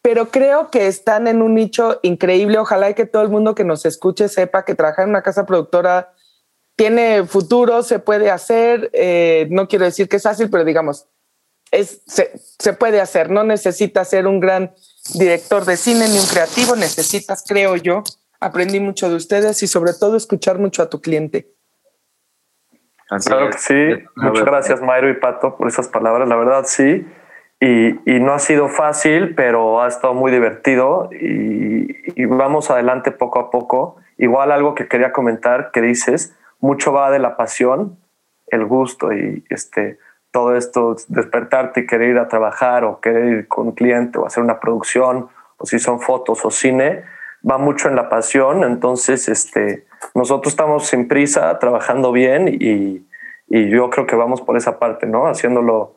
Pero 0.00 0.28
creo 0.28 0.70
que 0.70 0.86
están 0.86 1.26
en 1.26 1.42
un 1.42 1.56
nicho 1.56 1.98
increíble. 2.04 2.56
Ojalá 2.58 2.92
que 2.92 3.04
todo 3.04 3.22
el 3.22 3.30
mundo 3.30 3.56
que 3.56 3.64
nos 3.64 3.84
escuche 3.84 4.28
sepa 4.28 4.64
que 4.64 4.76
trabajar 4.76 5.06
en 5.06 5.10
una 5.10 5.22
casa 5.22 5.44
productora 5.44 6.14
tiene 6.76 7.24
futuro, 7.26 7.82
se 7.82 7.98
puede 7.98 8.30
hacer. 8.30 8.90
Eh, 8.92 9.48
no 9.50 9.66
quiero 9.66 9.86
decir 9.86 10.08
que 10.08 10.18
es 10.18 10.22
fácil, 10.22 10.50
pero 10.50 10.64
digamos, 10.64 11.08
es, 11.72 12.02
se, 12.06 12.30
se 12.58 12.72
puede 12.74 13.00
hacer. 13.00 13.30
No 13.30 13.42
necesitas 13.42 14.08
ser 14.08 14.28
un 14.28 14.38
gran 14.38 14.72
director 15.14 15.64
de 15.64 15.76
cine 15.76 16.08
ni 16.08 16.18
un 16.18 16.26
creativo, 16.26 16.76
necesitas, 16.76 17.44
creo 17.46 17.74
yo, 17.76 18.04
aprendí 18.38 18.78
mucho 18.78 19.08
de 19.08 19.16
ustedes 19.16 19.62
y 19.62 19.66
sobre 19.66 19.92
todo 19.94 20.16
escuchar 20.16 20.58
mucho 20.58 20.82
a 20.82 20.90
tu 20.90 21.00
cliente. 21.00 21.48
claro 23.24 23.50
que 23.50 23.58
sí. 23.58 24.04
Muchas 24.14 24.44
gracias, 24.44 24.80
Mayro 24.82 25.10
y 25.10 25.14
Pato, 25.14 25.56
por 25.56 25.66
esas 25.66 25.88
palabras. 25.88 26.28
La 26.28 26.36
verdad, 26.36 26.64
sí. 26.66 27.04
Y, 27.58 27.90
y 28.10 28.20
no 28.20 28.34
ha 28.34 28.38
sido 28.38 28.68
fácil, 28.68 29.34
pero 29.34 29.82
ha 29.82 29.88
estado 29.88 30.14
muy 30.14 30.32
divertido 30.32 31.08
y, 31.12 31.96
y, 32.20 32.24
vamos 32.24 32.70
adelante 32.70 33.12
poco 33.12 33.38
a 33.38 33.50
poco. 33.50 33.96
Igual 34.18 34.50
algo 34.50 34.74
que 34.74 34.88
quería 34.88 35.12
comentar 35.12 35.70
que 35.70 35.80
dices, 35.80 36.34
mucho 36.58 36.92
va 36.92 37.12
de 37.12 37.20
la 37.20 37.36
pasión, 37.36 37.98
el 38.48 38.66
gusto 38.66 39.12
y 39.12 39.44
este, 39.48 39.98
todo 40.32 40.56
esto, 40.56 40.96
despertarte 41.08 41.80
y 41.80 41.86
querer 41.86 42.10
ir 42.10 42.18
a 42.18 42.26
trabajar 42.26 42.84
o 42.84 43.00
querer 43.00 43.24
ir 43.26 43.48
con 43.48 43.68
un 43.68 43.72
cliente 43.72 44.18
o 44.18 44.26
hacer 44.26 44.42
una 44.42 44.58
producción 44.58 45.28
o 45.58 45.66
si 45.66 45.78
son 45.78 46.00
fotos 46.00 46.44
o 46.44 46.50
cine, 46.50 47.04
va 47.48 47.58
mucho 47.58 47.88
en 47.88 47.94
la 47.94 48.08
pasión, 48.08 48.64
entonces 48.64 49.28
este, 49.28 49.86
nosotros 50.14 50.52
estamos 50.52 50.86
sin 50.86 51.06
prisa, 51.06 51.58
trabajando 51.58 52.10
bien 52.10 52.48
y, 52.48 53.06
y 53.48 53.68
yo 53.70 53.90
creo 53.90 54.06
que 54.06 54.16
vamos 54.16 54.40
por 54.40 54.56
esa 54.56 54.78
parte, 54.78 55.06
¿no? 55.06 55.26
Haciéndolo 55.26 55.96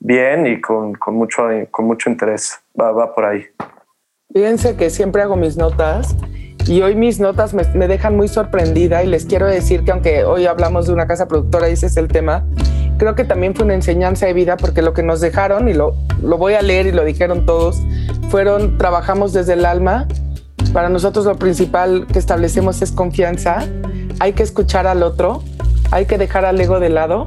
bien 0.00 0.46
y 0.46 0.60
con, 0.60 0.94
con 0.94 1.14
mucho, 1.14 1.44
con 1.70 1.86
mucho 1.86 2.10
interés, 2.10 2.60
va, 2.78 2.92
va, 2.92 3.14
por 3.14 3.24
ahí. 3.24 3.46
Fíjense 4.32 4.76
que 4.76 4.90
siempre 4.90 5.22
hago 5.22 5.36
mis 5.36 5.56
notas 5.56 6.16
y 6.68 6.82
hoy 6.82 6.94
mis 6.94 7.18
notas 7.18 7.54
me, 7.54 7.88
dejan 7.88 8.14
muy 8.14 8.28
sorprendida 8.28 9.02
y 9.02 9.06
les 9.06 9.24
quiero 9.24 9.46
decir 9.46 9.84
que 9.84 9.90
aunque 9.90 10.24
hoy 10.24 10.44
hablamos 10.44 10.86
de 10.86 10.92
una 10.92 11.06
casa 11.06 11.26
productora 11.26 11.70
y 11.70 11.72
ese 11.72 11.86
es 11.86 11.96
el 11.96 12.08
tema, 12.08 12.44
creo 12.98 13.14
que 13.14 13.24
también 13.24 13.54
fue 13.54 13.64
una 13.64 13.74
enseñanza 13.74 14.26
de 14.26 14.34
vida 14.34 14.58
porque 14.58 14.82
lo 14.82 14.92
que 14.92 15.02
nos 15.02 15.22
dejaron, 15.22 15.68
y 15.68 15.72
lo, 15.72 15.96
lo 16.22 16.36
voy 16.36 16.54
a 16.54 16.62
leer 16.62 16.86
y 16.86 16.92
lo 16.92 17.04
dijeron 17.04 17.46
todos, 17.46 17.80
fueron 18.28 18.76
trabajamos 18.76 19.32
desde 19.32 19.54
el 19.54 19.64
alma, 19.64 20.06
para 20.74 20.90
nosotros 20.90 21.24
lo 21.24 21.36
principal 21.36 22.06
que 22.12 22.18
establecemos 22.18 22.82
es 22.82 22.92
confianza. 22.92 23.66
Hay 24.20 24.34
que 24.34 24.42
escuchar 24.42 24.86
al 24.86 25.02
otro, 25.02 25.42
hay 25.90 26.04
que 26.04 26.18
dejar 26.18 26.44
al 26.44 26.60
ego 26.60 26.80
de 26.80 26.90
lado. 26.90 27.26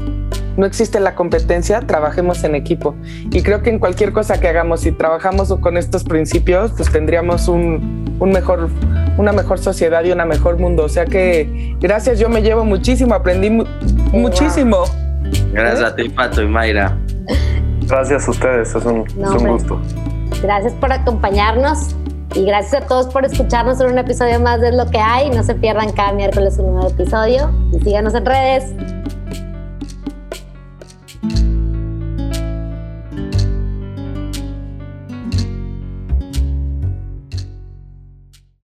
No 0.58 0.66
existe 0.66 1.00
la 1.00 1.16
competencia, 1.16 1.82
trabajemos 1.82 2.44
en 2.44 2.56
equipo. 2.56 2.96
Y 3.32 3.42
creo 3.42 3.62
que 3.62 3.70
en 3.70 3.80
cualquier 3.80 4.12
cosa 4.12 4.40
que 4.40 4.48
hagamos, 4.48 4.82
si 4.82 4.92
trabajamos 4.92 5.54
con 5.60 5.78
estos 5.78 6.04
principios, 6.04 6.72
pues 6.76 6.92
tendríamos 6.92 7.48
un, 7.48 8.18
un 8.20 8.32
mejor, 8.32 8.70
una 9.18 9.32
mejor 9.32 9.60
sociedad 9.60 10.04
y 10.04 10.12
un 10.12 10.28
mejor 10.28 10.60
mundo. 10.60 10.84
O 10.84 10.90
sea 10.90 11.06
que 11.06 11.76
gracias, 11.80 12.20
yo 12.20 12.30
me 12.30 12.42
llevo 12.42 12.66
muchísimo, 12.66 13.14
aprendí 13.14 13.50
mu 13.50 13.66
muchísimo. 14.12 14.84
Gracias 15.54 15.92
a 15.92 15.96
ti, 15.96 16.10
Pato 16.10 16.42
y 16.42 16.48
Mayra. 16.48 16.98
Gracias 17.88 18.28
a 18.28 18.32
ustedes, 18.32 18.76
es 18.76 18.86
un, 18.86 19.06
no, 19.18 19.36
es 19.36 19.42
un 19.42 19.48
gusto. 19.50 19.82
Gracias 20.42 20.74
por 20.74 20.92
acompañarnos. 20.92 21.96
Y 22.34 22.46
gracias 22.46 22.84
a 22.84 22.88
todos 22.88 23.08
por 23.08 23.26
escucharnos 23.26 23.82
en 23.82 23.92
un 23.92 23.98
episodio 23.98 24.40
más 24.40 24.62
de 24.62 24.72
Lo 24.72 24.90
que 24.90 25.00
hay. 25.00 25.30
No 25.32 25.44
se 25.44 25.54
pierdan 25.54 25.92
cada 25.92 26.14
miércoles 26.14 26.58
un 26.60 26.74
nuevo 26.74 26.90
episodio 26.90 27.52
y 27.74 27.84
síganos 27.84 28.16
en 28.16 28.26
redes. 28.26 28.74